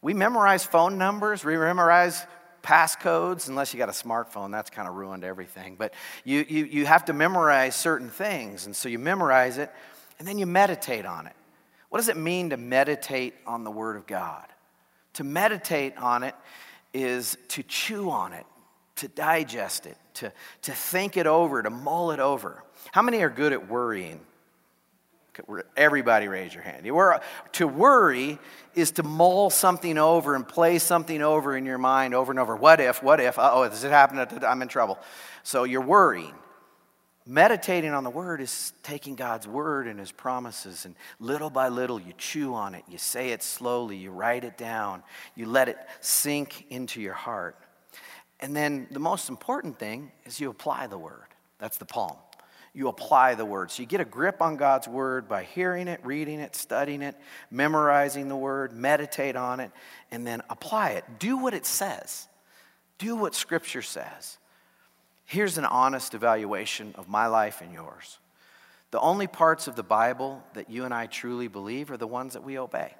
[0.02, 2.24] We memorize phone numbers, we memorize
[2.62, 5.76] passcodes, unless you got a smartphone, that's kind of ruined everything.
[5.76, 8.66] But you, you, you have to memorize certain things.
[8.66, 9.70] And so you memorize it,
[10.18, 11.34] and then you meditate on it.
[11.88, 14.44] What does it mean to meditate on the Word of God?
[15.14, 16.34] To meditate on it
[16.92, 18.46] is to chew on it,
[18.96, 22.62] to digest it, to, to think it over, to mull it over.
[22.92, 24.20] How many are good at worrying?
[25.76, 26.84] Everybody raise your hand.
[27.52, 28.38] To worry
[28.74, 32.56] is to mull something over and play something over in your mind over and over.
[32.56, 34.18] What if, what if, oh, does it happen?
[34.44, 34.98] I'm in trouble.
[35.42, 36.34] So you're worrying.
[37.26, 42.00] Meditating on the word is taking God's word and his promises, and little by little
[42.00, 45.02] you chew on it, you say it slowly, you write it down,
[45.34, 47.56] you let it sink into your heart.
[48.40, 51.26] And then the most important thing is you apply the word.
[51.58, 52.16] That's the palm
[52.78, 53.72] you apply the word.
[53.72, 57.16] So you get a grip on God's word by hearing it, reading it, studying it,
[57.50, 59.72] memorizing the word, meditate on it,
[60.12, 61.04] and then apply it.
[61.18, 62.28] Do what it says.
[62.98, 64.38] Do what Scripture says.
[65.24, 68.20] Here's an honest evaluation of my life and yours.
[68.92, 72.34] The only parts of the Bible that you and I truly believe are the ones
[72.34, 72.94] that we obey.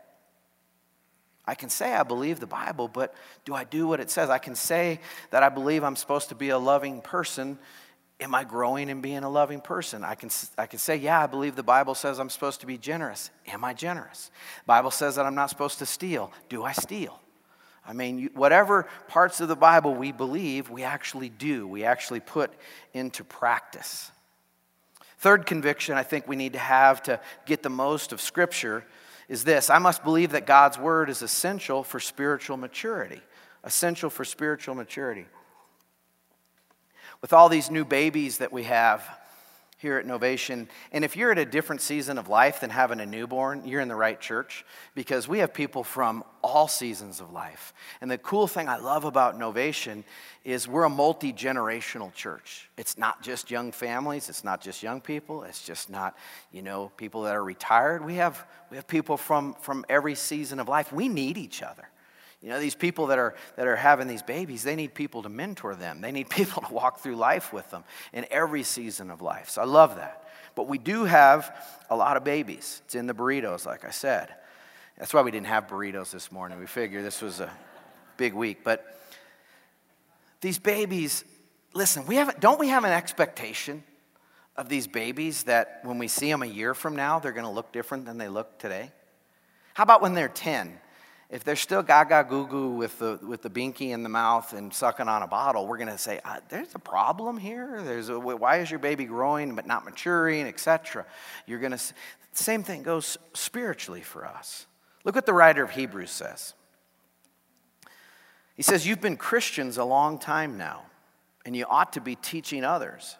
[1.46, 3.14] I can say I believe the Bible, but
[3.44, 4.28] do I do what it says?
[4.28, 4.98] I can say
[5.30, 7.60] that I believe I'm supposed to be a loving person
[8.20, 10.02] Am I growing in being a loving person?
[10.02, 12.76] I can, I can say, yeah, I believe the Bible says I'm supposed to be
[12.76, 13.30] generous.
[13.46, 14.32] Am I generous?
[14.66, 16.32] Bible says that I'm not supposed to steal.
[16.48, 17.20] Do I steal?
[17.86, 21.66] I mean, whatever parts of the Bible we believe, we actually do.
[21.68, 22.52] We actually put
[22.92, 24.10] into practice.
[25.18, 28.84] Third conviction I think we need to have to get the most of Scripture
[29.28, 33.22] is this I must believe that God's Word is essential for spiritual maturity.
[33.64, 35.26] Essential for spiritual maturity
[37.20, 39.08] with all these new babies that we have
[39.78, 40.66] here at Novation.
[40.90, 43.86] And if you're at a different season of life than having a newborn, you're in
[43.86, 44.64] the right church
[44.96, 47.72] because we have people from all seasons of life.
[48.00, 50.02] And the cool thing I love about Novation
[50.44, 52.68] is we're a multi generational church.
[52.76, 56.16] It's not just young families, it's not just young people, it's just not,
[56.50, 58.04] you know, people that are retired.
[58.04, 60.92] We have, we have people from, from every season of life.
[60.92, 61.88] We need each other.
[62.40, 65.28] You know, these people that are, that are having these babies, they need people to
[65.28, 66.00] mentor them.
[66.00, 69.50] They need people to walk through life with them in every season of life.
[69.50, 70.24] So I love that.
[70.54, 71.54] But we do have
[71.90, 72.82] a lot of babies.
[72.84, 74.34] It's in the burritos, like I said.
[74.96, 76.58] That's why we didn't have burritos this morning.
[76.58, 77.50] We figured this was a
[78.16, 78.64] big week.
[78.64, 78.84] But
[80.40, 81.24] these babies,
[81.74, 83.84] listen, we have, don't we have an expectation
[84.56, 87.50] of these babies that when we see them a year from now, they're going to
[87.50, 88.90] look different than they look today?
[89.74, 90.80] How about when they're 10?
[91.30, 94.72] If they're still gaga goo goo with the, with the binky in the mouth and
[94.72, 97.82] sucking on a bottle, we're going to say, uh, there's a problem here.
[97.82, 101.04] There's a, why is your baby growing but not maturing, etc.
[101.46, 101.80] You're going to,
[102.32, 104.66] same thing goes spiritually for us.
[105.04, 106.54] Look what the writer of Hebrews says.
[108.54, 110.82] He says, You've been Christians a long time now,
[111.44, 113.16] and you ought to be teaching others.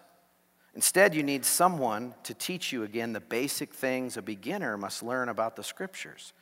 [0.75, 5.29] Instead, you need someone to teach you again the basic things a beginner must learn
[5.29, 6.33] about the scriptures.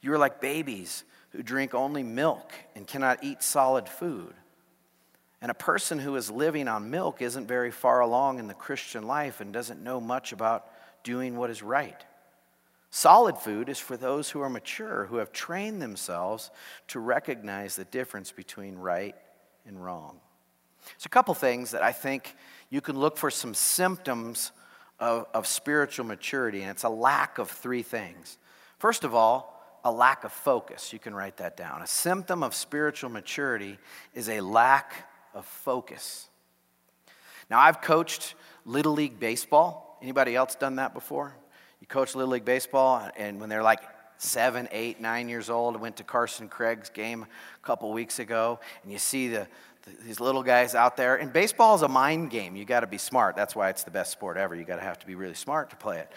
[0.00, 4.34] You are like babies who drink only milk and cannot eat solid food.
[5.42, 9.06] And a person who is living on milk isn't very far along in the Christian
[9.06, 10.66] life and doesn't know much about
[11.02, 12.04] doing what is right.
[12.90, 16.50] Solid food is for those who are mature, who have trained themselves
[16.88, 19.14] to recognize the difference between right
[19.66, 20.18] and wrong.
[20.86, 22.34] There's a couple things that I think
[22.70, 24.52] you can look for some symptoms
[24.98, 28.38] of, of spiritual maturity, and it's a lack of three things.
[28.78, 29.55] First of all,
[29.86, 30.92] a lack of focus.
[30.92, 31.80] You can write that down.
[31.80, 33.78] A symptom of spiritual maturity
[34.14, 36.28] is a lack of focus.
[37.48, 39.96] Now, I've coached Little League Baseball.
[40.02, 41.36] Anybody else done that before?
[41.80, 43.80] You coach Little League Baseball, and when they're like
[44.18, 48.58] seven, eight, nine years old, I went to Carson Craig's game a couple weeks ago,
[48.82, 49.46] and you see the,
[49.84, 51.14] the these little guys out there.
[51.14, 52.56] And baseball is a mind game.
[52.56, 53.36] You got to be smart.
[53.36, 54.56] That's why it's the best sport ever.
[54.56, 56.10] You got to have to be really smart to play it.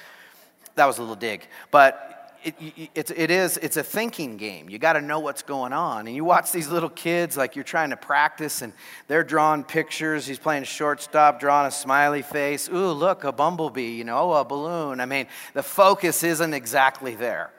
[0.73, 4.69] That was a little dig, but it, it, it is it's a thinking game.
[4.69, 6.07] You got to know what's going on.
[6.07, 8.73] And you watch these little kids like you're trying to practice and
[9.07, 10.25] they're drawing pictures.
[10.25, 12.69] He's playing shortstop drawing a smiley face.
[12.69, 14.99] Ooh look a bumblebee you know a balloon.
[14.99, 17.51] I mean the focus isn't exactly there.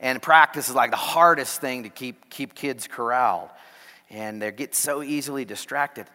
[0.00, 3.50] And practice is like the hardest thing to keep keep kids corralled.
[4.10, 6.06] And they get so easily distracted.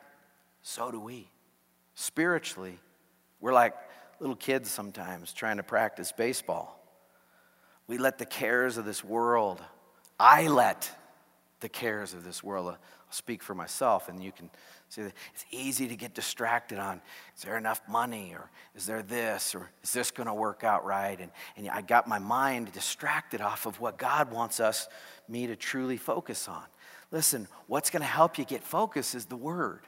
[0.61, 1.27] So do we.
[1.95, 2.77] Spiritually
[3.39, 3.73] we're like
[4.19, 6.80] little kids sometimes trying to practice baseball
[7.91, 9.61] we let the cares of this world,
[10.17, 10.89] I let
[11.59, 12.77] the cares of this world, I'll
[13.09, 14.49] speak for myself, and you can
[14.87, 17.01] see that it's easy to get distracted on
[17.35, 20.85] is there enough money, or is there this, or is this going to work out
[20.85, 21.19] right?
[21.19, 24.87] And, and I got my mind distracted off of what God wants us,
[25.27, 26.63] me to truly focus on.
[27.11, 29.81] Listen, what's going to help you get focus is the Word.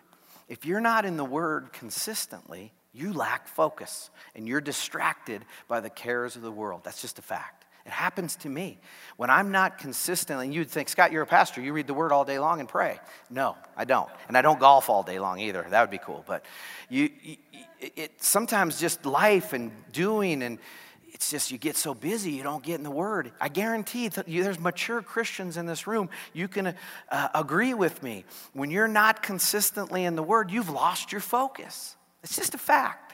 [0.49, 5.89] If you're not in the Word consistently, you lack focus and you're distracted by the
[5.89, 6.81] cares of the world.
[6.83, 7.62] That's just a fact.
[7.85, 8.79] It happens to me.
[9.17, 12.11] When I'm not consistently, and you'd think, Scott, you're a pastor, you read the word
[12.11, 12.99] all day long and pray.
[13.29, 14.09] No, I don't.
[14.27, 15.65] And I don't golf all day long either.
[15.69, 16.23] That would be cool.
[16.25, 16.45] But
[16.89, 17.09] you,
[17.79, 20.59] it, sometimes just life and doing, and
[21.11, 23.31] it's just you get so busy, you don't get in the word.
[23.41, 26.09] I guarantee that you, there's mature Christians in this room.
[26.31, 26.75] You can
[27.11, 28.23] uh, agree with me.
[28.53, 31.97] When you're not consistently in the word, you've lost your focus.
[32.23, 33.13] It's just a fact.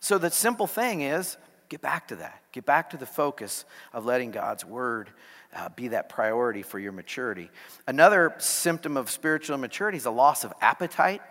[0.00, 1.36] So the simple thing is
[1.72, 2.42] Get back to that.
[2.52, 5.08] Get back to the focus of letting God's word
[5.56, 7.48] uh, be that priority for your maturity.
[7.86, 11.22] Another symptom of spiritual maturity is a loss of appetite.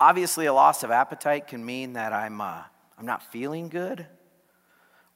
[0.00, 2.62] Obviously, a loss of appetite can mean that I'm, uh,
[2.98, 4.06] I'm not feeling good,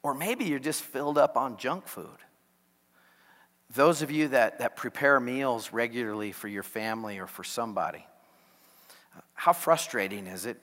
[0.02, 2.18] or maybe you're just filled up on junk food.
[3.74, 8.04] Those of you that, that prepare meals regularly for your family or for somebody,
[9.32, 10.60] how frustrating is it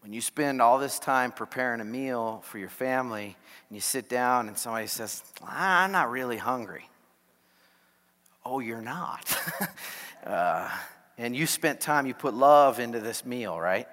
[0.00, 3.36] when you spend all this time preparing a meal for your family
[3.68, 6.88] and you sit down and somebody says, I'm not really hungry.
[8.44, 9.36] Oh, you're not.
[10.26, 10.70] uh,
[11.18, 13.88] and you spent time, you put love into this meal, right?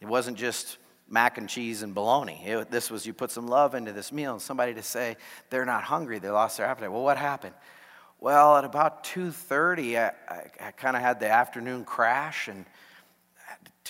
[0.00, 0.78] It wasn't just
[1.10, 2.40] mac and cheese and bologna.
[2.44, 5.16] It, this was you put some love into this meal, and somebody to say
[5.50, 6.92] they're not hungry, they lost their appetite.
[6.92, 7.54] Well, what happened?
[8.20, 12.64] Well, at about 2:30, I, I, I kind of had the afternoon crash, and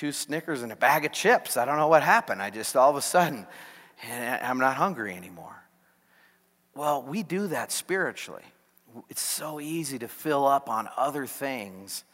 [0.00, 1.58] two Snickers and a bag of chips.
[1.58, 2.40] I don't know what happened.
[2.40, 3.46] I just all of a sudden,
[4.10, 5.62] I'm not hungry anymore.
[6.74, 8.44] Well, we do that spiritually.
[9.10, 12.04] It's so easy to fill up on other things.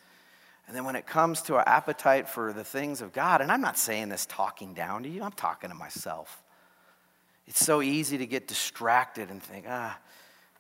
[0.67, 3.61] And then when it comes to our appetite for the things of God, and I'm
[3.61, 6.43] not saying this talking down to you, I'm talking to myself.
[7.47, 9.97] It's so easy to get distracted and think, ah,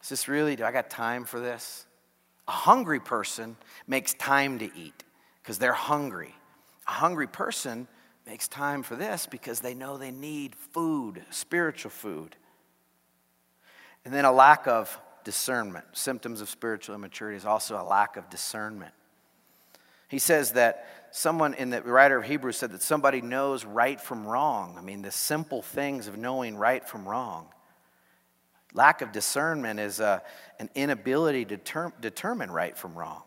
[0.01, 1.87] is this really, do I got time for this?
[2.47, 3.57] A hungry person
[3.89, 5.03] makes time to eat
[5.43, 6.36] because they're hungry.
[6.87, 7.89] A hungry person
[8.26, 12.37] makes time for this because they know they need food, spiritual food.
[14.05, 15.84] And then a lack of discernment.
[15.93, 18.95] Symptoms of spiritual immaturity is also a lack of discernment.
[20.09, 24.24] He says that someone in the writer of Hebrews said that somebody knows right from
[24.24, 24.76] wrong.
[24.78, 27.49] I mean, the simple things of knowing right from wrong.
[28.72, 30.22] Lack of discernment is a,
[30.61, 33.22] an inability to ter- determine right from wrong.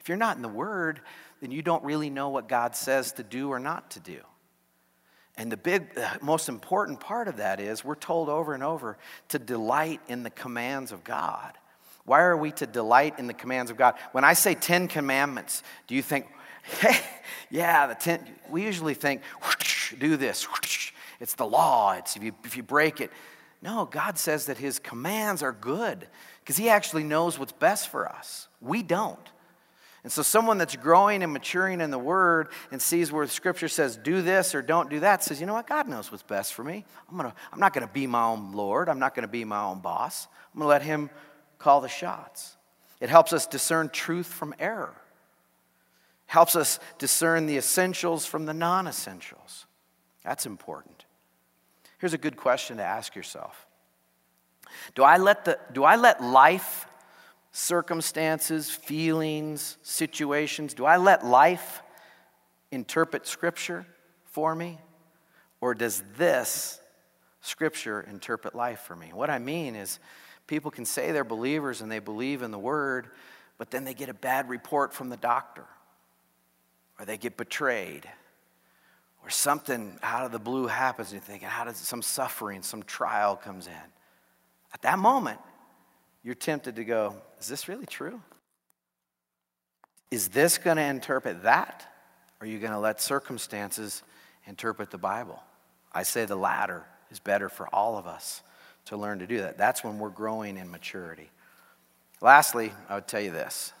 [0.00, 1.00] If you're not in the Word,
[1.40, 4.20] then you don't really know what God says to do or not to do.
[5.36, 9.38] And the big, most important part of that is we're told over and over to
[9.38, 11.52] delight in the commands of God.
[12.04, 13.94] Why are we to delight in the commands of God?
[14.12, 16.26] When I say 10 commandments, do you think,
[16.80, 16.98] hey,
[17.50, 19.22] yeah, the 10, we usually think,
[19.98, 20.48] do this,
[21.20, 23.12] it's the law, it's if you, if you break it.
[23.62, 26.08] No, God says that His commands are good
[26.40, 28.48] because He actually knows what's best for us.
[28.60, 29.18] We don't.
[30.08, 33.98] And so, someone that's growing and maturing in the Word and sees where Scripture says,
[33.98, 35.66] do this or don't do that, says, you know what?
[35.66, 36.86] God knows what's best for me.
[37.10, 38.88] I'm, gonna, I'm not going to be my own Lord.
[38.88, 40.26] I'm not going to be my own boss.
[40.54, 41.10] I'm going to let Him
[41.58, 42.56] call the shots.
[43.02, 44.94] It helps us discern truth from error,
[46.24, 49.66] helps us discern the essentials from the non essentials.
[50.24, 51.04] That's important.
[51.98, 53.66] Here's a good question to ask yourself
[54.94, 56.86] Do I let, the, do I let life,
[57.52, 61.82] circumstances, feelings, situations, do I let life
[62.70, 63.86] interpret Scripture
[64.24, 64.78] for me?
[65.60, 66.80] Or does this
[67.40, 69.10] Scripture interpret life for me?
[69.12, 69.98] What I mean is,
[70.46, 73.08] people can say they're believers and they believe in the Word,
[73.58, 75.64] but then they get a bad report from the doctor,
[76.98, 78.08] or they get betrayed
[79.24, 82.82] or something out of the blue happens, and you're thinking, how does some suffering, some
[82.82, 83.72] trial comes in?
[84.72, 85.40] At that moment,
[86.22, 88.20] you're tempted to go, is this really true?
[90.10, 91.86] Is this going to interpret that?
[92.40, 94.02] Or are you going to let circumstances
[94.46, 95.42] interpret the Bible?
[95.92, 98.42] I say the latter is better for all of us
[98.86, 99.58] to learn to do that.
[99.58, 101.30] That's when we're growing in maturity.
[102.20, 103.72] Lastly, I would tell you this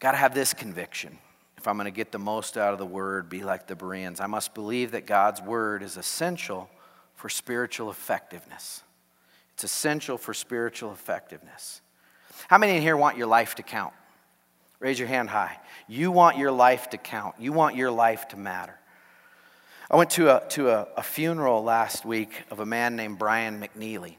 [0.00, 1.18] got to have this conviction
[1.58, 4.20] if I'm going to get the most out of the word, be like the Bereans.
[4.20, 6.70] I must believe that God's word is essential
[7.16, 8.84] for spiritual effectiveness.
[9.58, 11.80] It's essential for spiritual effectiveness.
[12.46, 13.92] How many in here want your life to count?
[14.78, 15.58] Raise your hand high.
[15.88, 18.78] You want your life to count, you want your life to matter.
[19.90, 23.60] I went to a, to a, a funeral last week of a man named Brian
[23.60, 24.14] McNeely.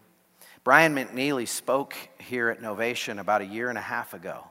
[0.65, 4.43] Brian McNeely spoke here at Novation about a year and a half ago.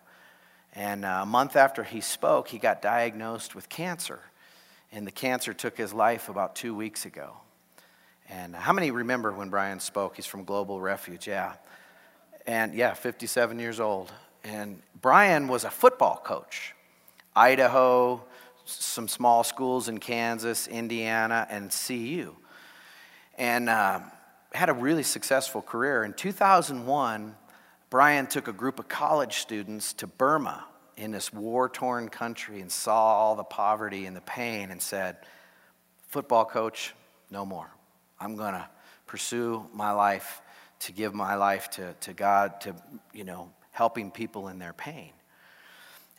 [0.72, 4.20] And uh, a month after he spoke, he got diagnosed with cancer.
[4.90, 7.36] And the cancer took his life about two weeks ago.
[8.30, 10.16] And how many remember when Brian spoke?
[10.16, 11.54] He's from Global Refuge, yeah.
[12.46, 14.12] And yeah, 57 years old.
[14.44, 16.74] And Brian was a football coach.
[17.34, 18.22] Idaho,
[18.64, 22.34] some small schools in Kansas, Indiana, and CU.
[23.36, 24.00] And uh,
[24.52, 26.04] had a really successful career.
[26.04, 27.34] In 2001,
[27.90, 30.64] Brian took a group of college students to Burma
[30.96, 35.16] in this war torn country and saw all the poverty and the pain and said,
[36.08, 36.94] Football coach,
[37.30, 37.70] no more.
[38.20, 38.68] I'm going to
[39.06, 40.42] pursue my life
[40.80, 42.74] to give my life to, to God, to,
[43.12, 45.12] you know, helping people in their pain.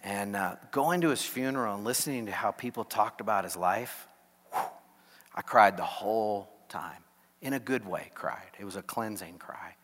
[0.03, 4.07] And uh, going to his funeral and listening to how people talked about his life,
[4.51, 4.61] whew,
[5.35, 7.03] I cried the whole time.
[7.41, 8.49] In a good way, cried.
[8.59, 9.75] It was a cleansing cry.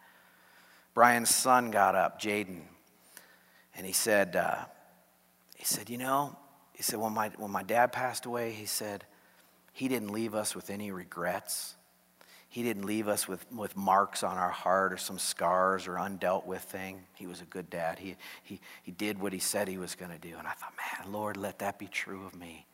[0.94, 2.62] Brian's son got up, Jaden,
[3.76, 4.66] and he said, uh,
[5.58, 6.38] he said, you know,
[6.74, 9.06] he said, when my, when my dad passed away, he said,
[9.74, 11.75] he didn't leave us with any regrets.
[12.56, 16.46] He didn't leave us with, with marks on our heart or some scars or undealt
[16.46, 17.02] with thing.
[17.16, 18.00] He was a good dad.
[18.00, 20.38] He, he, he did what he said he was going to do.
[20.38, 22.66] And I thought, man, Lord, let that be true of me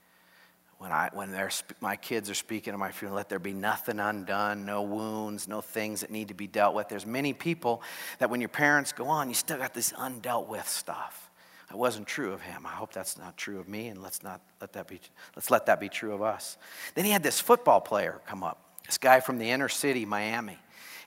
[0.77, 1.35] when, I, when
[1.79, 5.61] my kids are speaking at my funeral, let there be nothing undone, no wounds, no
[5.61, 6.87] things that need to be dealt with.
[6.87, 7.81] There's many people
[8.19, 11.31] that when your parents go on, you still got this undealt with stuff.
[11.69, 12.67] That wasn't true of him.
[12.67, 15.01] I hope that's not true of me, and let's not let that be.
[15.35, 16.59] Let's let that be true of us.
[16.93, 20.57] Then he had this football player come up, this guy from the inner city, Miami,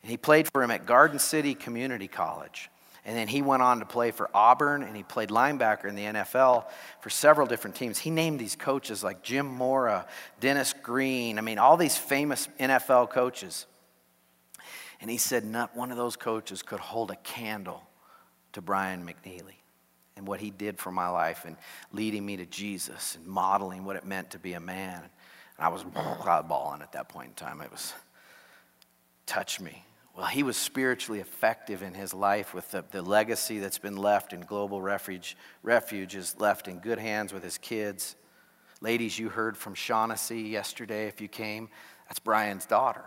[0.03, 2.71] and he played for him at Garden City Community College.
[3.05, 6.05] And then he went on to play for Auburn and he played linebacker in the
[6.05, 6.65] NFL
[7.03, 7.99] for several different teams.
[7.99, 10.07] He named these coaches like Jim Mora,
[10.41, 13.67] Dennis Green, I mean, all these famous NFL coaches.
[15.03, 17.83] And he said, not one of those coaches could hold a candle
[18.55, 19.57] to Brian McNeely
[20.17, 21.59] and what he did for my life and
[21.93, 25.03] leading me to Jesus and modeling what it meant to be a man.
[25.59, 25.85] And I was,
[26.49, 27.61] bawling at that point in time.
[27.61, 27.93] It was,
[29.27, 29.85] touch me.
[30.17, 34.33] Well, he was spiritually effective in his life with the, the legacy that's been left
[34.33, 35.37] in Global Refuge.
[35.63, 38.15] Refuge is left in good hands with his kids.
[38.81, 41.69] Ladies, you heard from Shaughnessy yesterday if you came.
[42.09, 43.05] That's Brian's daughter.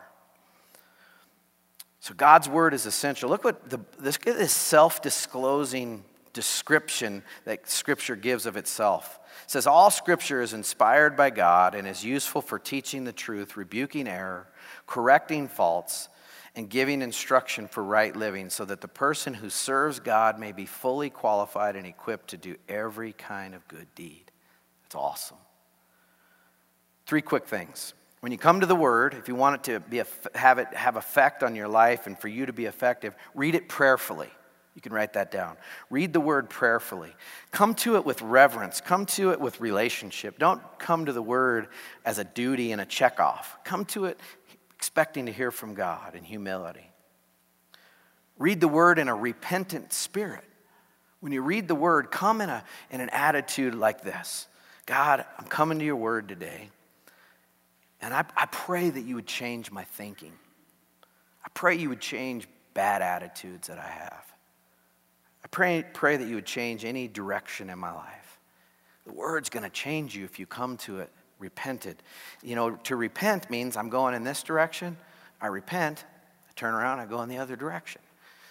[2.01, 3.29] So God's word is essential.
[3.29, 6.03] Look what the, this, this self disclosing
[6.37, 9.19] description that Scripture gives of itself.
[9.45, 13.57] It says, All Scripture is inspired by God and is useful for teaching the truth,
[13.57, 14.47] rebuking error,
[14.85, 16.09] correcting faults,
[16.55, 20.67] and giving instruction for right living, so that the person who serves God may be
[20.67, 24.31] fully qualified and equipped to do every kind of good deed.
[24.83, 25.37] That's awesome.
[27.07, 27.95] Three quick things.
[28.19, 30.03] When you come to the Word, if you want it to be,
[30.35, 33.67] have it have effect on your life and for you to be effective, read it
[33.67, 34.29] prayerfully.
[34.77, 35.57] You can write that down.
[35.89, 37.11] Read the Word prayerfully.
[37.49, 38.79] Come to it with reverence.
[38.79, 40.37] Come to it with relationship.
[40.37, 41.69] Don't come to the Word
[42.05, 43.57] as a duty and a check off.
[43.63, 44.19] Come to it
[44.75, 46.91] expecting to hear from God in humility.
[48.37, 50.43] Read the Word in a repentant spirit.
[51.21, 54.47] When you read the Word, come in, a, in an attitude like this
[54.85, 56.69] God, I'm coming to your Word today.
[57.99, 60.33] And I, I pray that you would change my thinking.
[61.43, 64.36] I pray you would change bad attitudes that I have.
[65.47, 68.37] I pray, pray that you would change any direction in my life.
[69.05, 72.03] The word's going to change you if you come to it repented.
[72.43, 74.97] You know, to repent means I'm going in this direction.
[75.39, 76.03] I repent,
[76.49, 78.01] I turn around, I go in the other direction.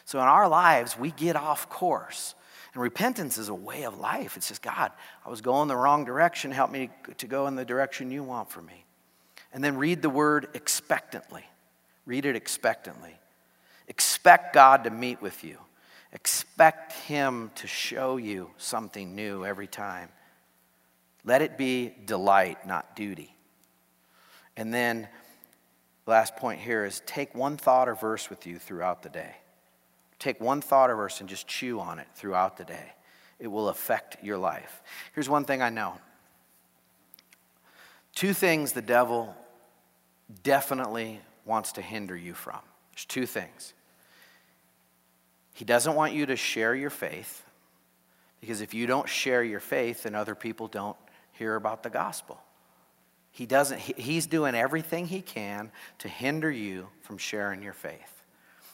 [0.07, 2.35] So in our lives, we get off course.
[2.73, 4.39] And repentance is a way of life.
[4.39, 4.91] It's just, God,
[5.23, 6.51] I was going the wrong direction.
[6.51, 6.89] Help me
[7.19, 8.87] to go in the direction you want for me.
[9.53, 11.45] And then read the word expectantly.
[12.07, 13.19] Read it expectantly.
[13.87, 15.59] Expect God to meet with you.
[16.13, 20.09] Expect Him to show you something new every time.
[21.25, 23.35] Let it be delight, not duty.
[24.57, 25.09] And then,
[26.07, 29.37] last point here is take one thought or verse with you throughout the day.
[30.19, 32.93] Take one thought or verse and just chew on it throughout the day.
[33.39, 34.83] It will affect your life.
[35.15, 35.99] Here's one thing I know
[38.15, 39.35] two things the devil
[40.43, 42.61] definitely wants to hinder you from.
[42.93, 43.75] There's two things.
[45.57, 47.43] He doesn't want you to share your faith,
[48.43, 50.99] because if you don't share your faith, then other people don't
[51.33, 52.39] hear about the gospel.
[53.31, 58.23] He doesn't, he's doing everything he can to hinder you from sharing your faith.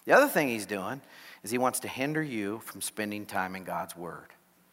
[0.07, 1.01] The other thing he's doing
[1.45, 4.26] is he wants to hinder you from spending time in God's word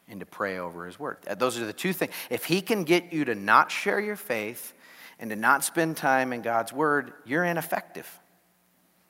[0.07, 1.17] and to pray over his word.
[1.27, 2.11] Uh, those are the two things.
[2.31, 4.73] If he can get you to not share your faith
[5.19, 8.09] and to not spend time in God's Word, you're ineffective.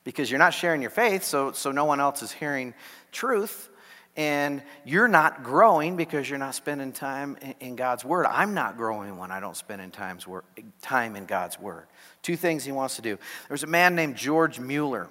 [0.09, 2.73] Because you're not sharing your faith, so, so no one else is hearing
[3.11, 3.69] truth.
[4.17, 8.25] And you're not growing because you're not spending time in, God's Word.
[8.25, 10.45] I'm not growing when I don't spend in times wor-
[10.81, 11.85] time in God's Word.
[12.23, 13.17] Two things he wants to do.
[13.17, 15.09] There was a man named George Mueller.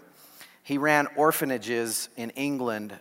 [0.65, 2.93] He ran orphanages in England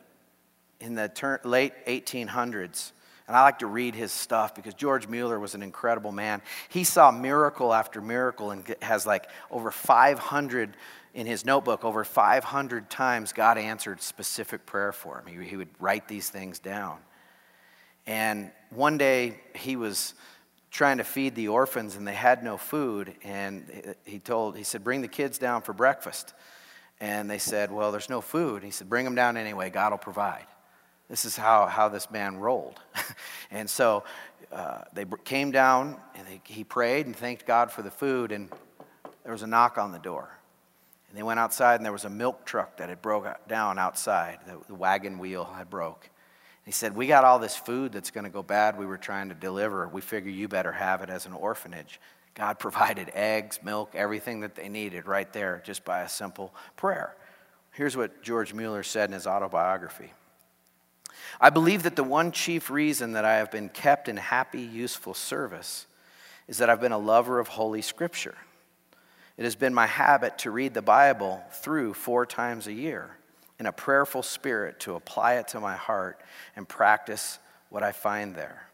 [0.80, 2.92] in the ter- late 1800s.
[3.28, 6.44] And I like to read his stuff because George Mueller was an incredible man.
[6.70, 10.78] He saw miracle after miracle and has like over 500
[11.18, 15.26] in his notebook, over 500 times God answered specific prayer for him.
[15.26, 17.00] He, he would write these things down.
[18.06, 20.14] And one day he was
[20.70, 23.16] trying to feed the orphans and they had no food.
[23.24, 26.36] And he told, he said, bring the kids down for breakfast.
[27.00, 28.62] And they said, well, there's no food.
[28.62, 30.46] He said, bring them down anyway, God will provide.
[31.10, 32.80] This is how, how this man rolled.
[33.50, 34.04] and so
[34.52, 38.50] uh, they came down and they, he prayed and thanked God for the food, and
[39.24, 40.37] there was a knock on the door.
[41.18, 44.38] They went outside, and there was a milk truck that had broke down outside.
[44.68, 46.12] The wagon wheel had broke.
[46.64, 49.30] He said, We got all this food that's going to go bad we were trying
[49.30, 49.88] to deliver.
[49.88, 52.00] We figure you better have it as an orphanage.
[52.36, 57.16] God provided eggs, milk, everything that they needed right there just by a simple prayer.
[57.72, 60.12] Here's what George Mueller said in his autobiography
[61.42, 65.16] I believe that the one chief reason that I have been kept in happy, useful
[65.16, 65.88] service
[66.48, 68.36] is that I've been a lover of Holy Scripture.
[69.38, 73.18] It has been my habit to read the Bible through four times a year
[73.60, 76.20] in a prayerful spirit to apply it to my heart
[76.56, 78.68] and practice what I find there.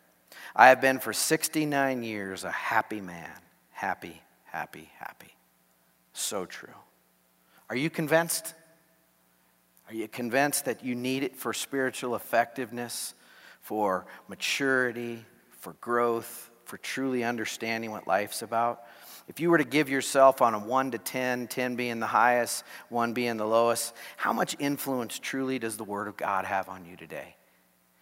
[0.56, 3.32] I have been for 69 years a happy man.
[3.72, 5.36] Happy, happy, happy.
[6.14, 6.74] So true.
[7.70, 8.54] Are you convinced?
[9.90, 13.14] Are you convinced that you need it for spiritual effectiveness,
[13.62, 15.26] for maturity,
[15.60, 18.84] for growth, for truly understanding what life's about?
[19.28, 22.64] If you were to give yourself on a 1 to 10, 10 being the highest,
[22.90, 26.86] 1 being the lowest, how much influence truly does the Word of God have on
[26.86, 27.36] you today?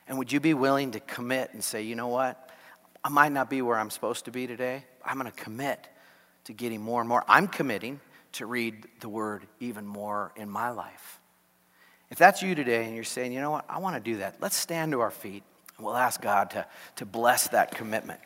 [0.07, 2.49] And would you be willing to commit and say, you know what?
[3.03, 4.84] I might not be where I'm supposed to be today.
[5.05, 5.88] I'm going to commit
[6.45, 7.24] to getting more and more.
[7.28, 7.99] I'm committing
[8.34, 11.19] to read the Word even more in my life.
[12.09, 14.38] If that's you today and you're saying, you know what, I want to do that,
[14.41, 15.43] let's stand to our feet
[15.78, 16.65] and we'll ask God to,
[16.97, 18.19] to bless that commitment.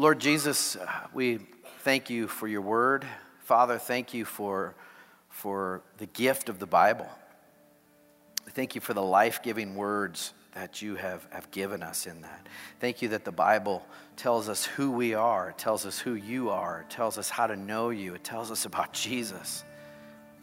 [0.00, 1.40] Lord Jesus, uh, we
[1.80, 3.04] thank you for your word.
[3.40, 4.76] Father, thank you for,
[5.28, 7.08] for the gift of the Bible.
[8.50, 12.46] Thank you for the life giving words that you have, have given us in that.
[12.78, 13.84] Thank you that the Bible
[14.16, 17.48] tells us who we are, it tells us who you are, it tells us how
[17.48, 19.64] to know you, it tells us about Jesus,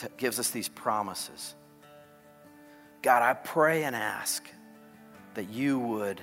[0.04, 1.56] it gives us these promises.
[3.02, 4.46] God, I pray and ask
[5.34, 6.20] that you would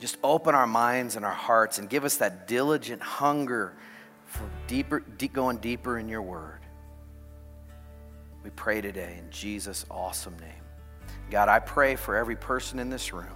[0.00, 3.74] just open our minds and our hearts and give us that diligent hunger
[4.26, 6.60] for deeper, deep, going deeper in your word.
[8.44, 10.62] We pray today in Jesus' awesome name.
[11.30, 13.26] God, I pray for every person in this room.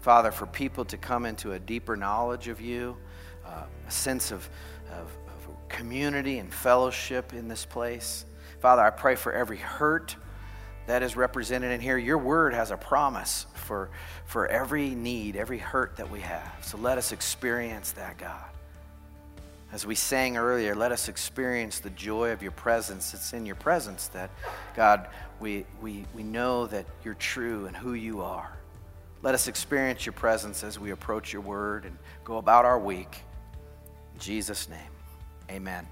[0.00, 2.96] Father, for people to come into a deeper knowledge of you,
[3.46, 4.48] uh, a sense of,
[4.90, 8.24] of, of community and fellowship in this place.
[8.60, 10.16] Father, I pray for every hurt
[10.86, 11.96] that is represented in here.
[11.96, 13.90] Your word has a promise for,
[14.26, 16.52] for every need, every hurt that we have.
[16.62, 18.44] So let us experience that, God.
[19.72, 23.12] As we sang earlier, let us experience the joy of your presence.
[23.12, 24.30] It's in your presence that,
[24.76, 25.08] God,
[25.40, 28.52] we, we, we know that you're true and who you are.
[29.22, 33.22] Let us experience your presence as we approach your word and go about our week.
[34.12, 34.78] In Jesus' name,
[35.50, 35.88] amen.